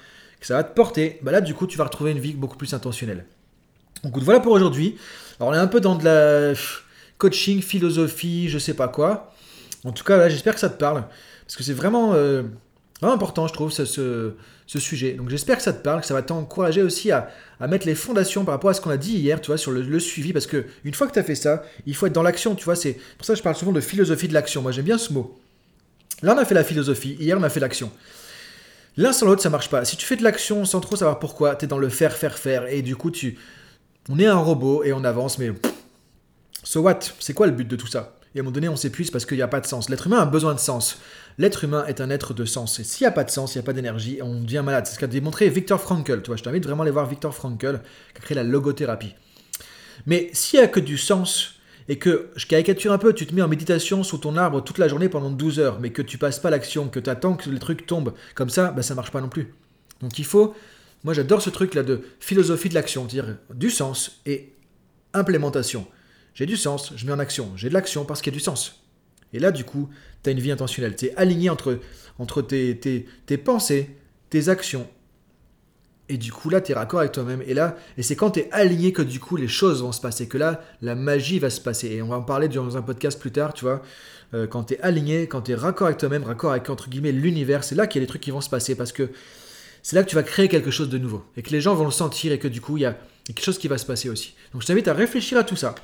que 0.40 0.46
ça 0.46 0.54
va 0.54 0.64
te 0.64 0.74
porter, 0.74 1.20
ben 1.22 1.32
là 1.32 1.40
du 1.40 1.54
coup 1.54 1.66
tu 1.66 1.78
vas 1.78 1.84
retrouver 1.84 2.10
une 2.10 2.18
vie 2.18 2.34
beaucoup 2.34 2.56
plus 2.56 2.74
intentionnelle. 2.74 3.24
Donc 4.04 4.18
voilà 4.18 4.40
pour 4.40 4.52
aujourd'hui. 4.52 4.96
Alors 5.38 5.52
on 5.52 5.54
est 5.54 5.58
un 5.58 5.66
peu 5.66 5.80
dans 5.80 5.94
de 5.94 6.04
la 6.04 6.54
coaching, 7.18 7.62
philosophie, 7.62 8.48
je 8.48 8.58
sais 8.58 8.74
pas 8.74 8.88
quoi. 8.88 9.32
En 9.84 9.92
tout 9.92 10.04
cas 10.04 10.16
là 10.16 10.28
j'espère 10.28 10.54
que 10.54 10.60
ça 10.60 10.68
te 10.68 10.78
parle. 10.78 11.04
Parce 11.46 11.56
que 11.56 11.62
c'est 11.62 11.72
vraiment... 11.72 12.14
Euh, 12.14 12.42
important, 13.10 13.48
je 13.48 13.52
trouve, 13.52 13.72
ce, 13.72 13.84
ce, 13.84 14.78
sujet. 14.78 15.12
Donc 15.14 15.28
j'espère 15.28 15.56
que 15.56 15.62
ça 15.62 15.72
te 15.72 15.82
parle, 15.82 16.00
que 16.02 16.06
ça 16.06 16.14
va 16.14 16.22
t'encourager 16.22 16.82
aussi 16.82 17.10
à, 17.10 17.30
mettre 17.68 17.86
les 17.86 17.94
fondations 17.94 18.44
par 18.44 18.54
rapport 18.54 18.70
à 18.70 18.74
ce 18.74 18.80
qu'on 18.80 18.90
a 18.90 18.96
dit 18.96 19.14
hier, 19.16 19.40
tu 19.40 19.48
vois, 19.48 19.58
sur 19.58 19.72
le, 19.72 19.98
suivi, 19.98 20.32
parce 20.32 20.46
que 20.46 20.64
une 20.84 20.94
fois 20.94 21.06
que 21.08 21.12
tu 21.12 21.18
as 21.18 21.24
fait 21.24 21.34
ça, 21.34 21.64
il 21.86 21.96
faut 21.96 22.06
être 22.06 22.12
dans 22.12 22.22
l'action, 22.22 22.54
tu 22.54 22.64
vois. 22.64 22.76
C'est 22.76 22.98
pour 23.16 23.24
ça 23.24 23.32
que 23.32 23.38
je 23.38 23.42
parle 23.42 23.56
souvent 23.56 23.72
de 23.72 23.80
philosophie 23.80 24.28
de 24.28 24.34
l'action. 24.34 24.62
Moi, 24.62 24.72
j'aime 24.72 24.84
bien 24.84 24.98
ce 24.98 25.12
mot. 25.12 25.38
Là, 26.22 26.34
on 26.36 26.38
a 26.38 26.44
fait 26.44 26.54
la 26.54 26.64
philosophie, 26.64 27.16
hier, 27.18 27.36
on 27.38 27.42
a 27.42 27.50
fait 27.50 27.60
l'action. 27.60 27.90
L'un 28.96 29.12
sans 29.12 29.26
l'autre, 29.26 29.42
ça 29.42 29.50
marche 29.50 29.70
pas. 29.70 29.84
Si 29.84 29.96
tu 29.96 30.06
fais 30.06 30.16
de 30.16 30.22
l'action 30.22 30.64
sans 30.64 30.80
trop 30.80 30.96
savoir 30.96 31.18
pourquoi, 31.18 31.56
tu 31.56 31.64
es 31.64 31.68
dans 31.68 31.78
le 31.78 31.88
faire, 31.88 32.12
faire, 32.12 32.38
faire, 32.38 32.66
et 32.66 32.82
du 32.82 32.94
coup, 32.94 33.10
tu, 33.10 33.38
on 34.08 34.18
est 34.18 34.26
un 34.26 34.36
robot 34.36 34.84
et 34.84 34.92
on 34.92 35.02
avance, 35.02 35.38
mais 35.38 35.52
so 36.62 36.82
what? 36.82 37.00
C'est 37.18 37.34
quoi 37.34 37.46
le 37.46 37.52
but 37.52 37.66
de 37.66 37.76
tout 37.76 37.86
ça? 37.86 38.14
Et 38.34 38.38
à 38.38 38.40
un 38.40 38.44
moment 38.44 38.52
donné, 38.52 38.68
on 38.68 38.76
s'épuise 38.76 39.10
parce 39.10 39.26
qu'il 39.26 39.36
n'y 39.36 39.42
a 39.42 39.48
pas 39.48 39.60
de 39.60 39.66
sens. 39.66 39.90
L'être 39.90 40.06
humain 40.06 40.20
a 40.20 40.26
besoin 40.26 40.54
de 40.54 40.60
sens. 40.60 40.98
L'être 41.38 41.64
humain 41.64 41.84
est 41.86 42.00
un 42.00 42.10
être 42.10 42.34
de 42.34 42.44
sens. 42.44 42.80
Et 42.80 42.84
s'il 42.84 43.04
n'y 43.04 43.08
a 43.08 43.12
pas 43.12 43.24
de 43.24 43.30
sens, 43.30 43.54
il 43.54 43.58
n'y 43.58 43.62
a 43.62 43.66
pas 43.66 43.72
d'énergie, 43.72 44.20
on 44.22 44.40
devient 44.40 44.62
malade. 44.64 44.86
C'est 44.86 44.94
ce 44.94 44.98
qu'a 44.98 45.06
démontré 45.06 45.48
Victor 45.50 45.80
Frankl. 45.80 46.22
Tu 46.22 46.28
vois, 46.28 46.36
je 46.36 46.42
t'invite 46.42 46.64
vraiment 46.64 46.82
à 46.82 46.84
aller 46.84 46.92
voir 46.92 47.06
Victor 47.06 47.34
Frankl, 47.34 47.80
qui 48.14 48.18
a 48.18 48.20
créé 48.20 48.34
la 48.34 48.44
logothérapie. 48.44 49.14
Mais 50.06 50.30
s'il 50.32 50.60
n'y 50.60 50.64
a 50.64 50.68
que 50.68 50.80
du 50.80 50.96
sens, 50.96 51.60
et 51.88 51.98
que 51.98 52.30
je 52.36 52.46
caricature 52.46 52.92
un 52.92 52.98
peu, 52.98 53.12
tu 53.12 53.26
te 53.26 53.34
mets 53.34 53.42
en 53.42 53.48
méditation 53.48 54.02
sous 54.02 54.18
ton 54.18 54.36
arbre 54.36 54.62
toute 54.62 54.78
la 54.78 54.88
journée 54.88 55.08
pendant 55.08 55.30
12 55.30 55.58
heures, 55.58 55.80
mais 55.80 55.90
que 55.90 56.02
tu 56.02 56.18
passes 56.18 56.38
pas 56.38 56.50
l'action, 56.50 56.88
que 56.88 57.00
tu 57.00 57.10
attends 57.10 57.34
que 57.34 57.50
les 57.50 57.58
trucs 57.58 57.86
tombent 57.86 58.14
comme 58.34 58.50
ça, 58.50 58.70
ben 58.70 58.82
ça 58.82 58.94
marche 58.94 59.10
pas 59.10 59.20
non 59.20 59.28
plus. 59.28 59.54
Donc 60.00 60.18
il 60.18 60.24
faut, 60.24 60.54
moi 61.04 61.14
j'adore 61.14 61.42
ce 61.42 61.50
truc 61.50 61.74
là 61.74 61.82
de 61.82 62.02
philosophie 62.20 62.68
de 62.68 62.74
l'action, 62.74 63.04
dire 63.04 63.36
du 63.52 63.70
sens 63.70 64.20
et 64.26 64.52
implémentation. 65.12 65.86
J'ai 66.34 66.46
du 66.46 66.56
sens, 66.56 66.92
je 66.96 67.06
mets 67.06 67.12
en 67.12 67.18
action. 67.18 67.52
J'ai 67.56 67.68
de 67.68 67.74
l'action 67.74 68.04
parce 68.04 68.22
qu'il 68.22 68.32
y 68.32 68.36
a 68.36 68.38
du 68.38 68.42
sens. 68.42 68.82
Et 69.32 69.38
là, 69.38 69.50
du 69.50 69.64
coup, 69.64 69.88
tu 70.22 70.30
as 70.30 70.32
une 70.32 70.40
vie 70.40 70.52
intentionnelle. 70.52 70.96
Tu 70.96 71.06
es 71.06 71.14
aligné 71.16 71.50
entre, 71.50 71.78
entre 72.18 72.42
tes, 72.42 72.78
tes, 72.78 73.06
tes, 73.26 73.38
pensées, 73.38 73.90
tes 74.30 74.48
actions. 74.48 74.86
Et 76.08 76.18
du 76.18 76.32
coup, 76.32 76.50
là, 76.50 76.60
tu 76.60 76.72
es 76.72 76.74
raccord 76.74 77.00
avec 77.00 77.12
toi-même. 77.12 77.42
Et 77.46 77.54
là, 77.54 77.76
et 77.96 78.02
c'est 78.02 78.16
quand 78.16 78.32
tu 78.32 78.40
es 78.40 78.50
aligné 78.52 78.92
que 78.92 79.02
du 79.02 79.20
coup, 79.20 79.36
les 79.36 79.48
choses 79.48 79.82
vont 79.82 79.92
se 79.92 80.00
passer. 80.00 80.28
Que 80.28 80.36
là, 80.36 80.62
la 80.82 80.94
magie 80.94 81.38
va 81.38 81.48
se 81.48 81.60
passer. 81.60 81.88
Et 81.88 82.02
on 82.02 82.08
va 82.08 82.16
en 82.16 82.22
parler 82.22 82.48
dans 82.48 82.76
un 82.76 82.82
podcast 82.82 83.18
plus 83.18 83.32
tard, 83.32 83.54
tu 83.54 83.64
vois. 83.64 83.82
Euh, 84.34 84.46
quand 84.46 84.64
tu 84.64 84.74
es 84.74 84.80
aligné, 84.80 85.26
quand 85.26 85.42
tu 85.42 85.52
es 85.52 85.54
raccord 85.54 85.86
avec 85.86 85.98
toi-même, 85.98 86.24
raccord 86.24 86.52
avec, 86.52 86.68
entre 86.68 86.88
guillemets, 86.88 87.12
l'univers, 87.12 87.64
c'est 87.64 87.74
là 87.74 87.86
qu'il 87.86 88.00
y 88.00 88.02
a 88.02 88.06
des 88.06 88.08
trucs 88.08 88.22
qui 88.22 88.30
vont 88.30 88.40
se 88.40 88.50
passer. 88.50 88.74
Parce 88.74 88.92
que 88.92 89.10
c'est 89.82 89.96
là 89.96 90.02
que 90.02 90.08
tu 90.08 90.16
vas 90.16 90.22
créer 90.22 90.48
quelque 90.48 90.70
chose 90.70 90.90
de 90.90 90.98
nouveau. 90.98 91.24
Et 91.36 91.42
que 91.42 91.50
les 91.50 91.60
gens 91.60 91.74
vont 91.74 91.86
le 91.86 91.90
sentir 91.90 92.32
et 92.32 92.38
que 92.38 92.48
du 92.48 92.60
coup, 92.60 92.76
il 92.76 92.82
y 92.82 92.86
a 92.86 92.98
quelque 93.24 93.42
chose 93.42 93.58
qui 93.58 93.68
va 93.68 93.78
se 93.78 93.86
passer 93.86 94.10
aussi. 94.10 94.34
Donc, 94.52 94.62
je 94.62 94.66
t'invite 94.66 94.88
à 94.88 94.94
réfléchir 94.94 95.38
à 95.38 95.44
tout 95.44 95.56
ça. 95.56 95.74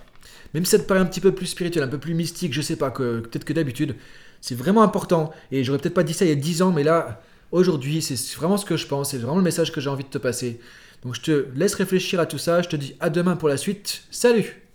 Même 0.54 0.64
si 0.64 0.72
ça 0.72 0.78
te 0.78 0.84
paraît 0.84 1.00
un 1.00 1.06
petit 1.06 1.20
peu 1.20 1.32
plus 1.32 1.46
spirituel, 1.46 1.84
un 1.84 1.88
peu 1.88 1.98
plus 1.98 2.14
mystique, 2.14 2.52
je 2.52 2.60
sais 2.60 2.76
pas, 2.76 2.90
que, 2.90 3.20
peut-être 3.20 3.44
que 3.44 3.52
d'habitude, 3.52 3.96
c'est 4.40 4.54
vraiment 4.54 4.82
important. 4.82 5.32
Et 5.52 5.64
j'aurais 5.64 5.78
peut-être 5.78 5.94
pas 5.94 6.04
dit 6.04 6.14
ça 6.14 6.24
il 6.24 6.28
y 6.28 6.32
a 6.32 6.36
10 6.36 6.62
ans, 6.62 6.72
mais 6.72 6.84
là, 6.84 7.22
aujourd'hui, 7.52 8.02
c'est 8.02 8.36
vraiment 8.36 8.56
ce 8.56 8.64
que 8.64 8.76
je 8.76 8.86
pense, 8.86 9.10
c'est 9.10 9.18
vraiment 9.18 9.36
le 9.36 9.42
message 9.42 9.72
que 9.72 9.80
j'ai 9.80 9.90
envie 9.90 10.04
de 10.04 10.08
te 10.08 10.18
passer. 10.18 10.60
Donc 11.02 11.14
je 11.14 11.20
te 11.20 11.46
laisse 11.54 11.74
réfléchir 11.74 12.20
à 12.20 12.26
tout 12.26 12.38
ça, 12.38 12.62
je 12.62 12.68
te 12.68 12.76
dis 12.76 12.94
à 13.00 13.10
demain 13.10 13.36
pour 13.36 13.48
la 13.48 13.56
suite. 13.56 14.02
Salut 14.10 14.67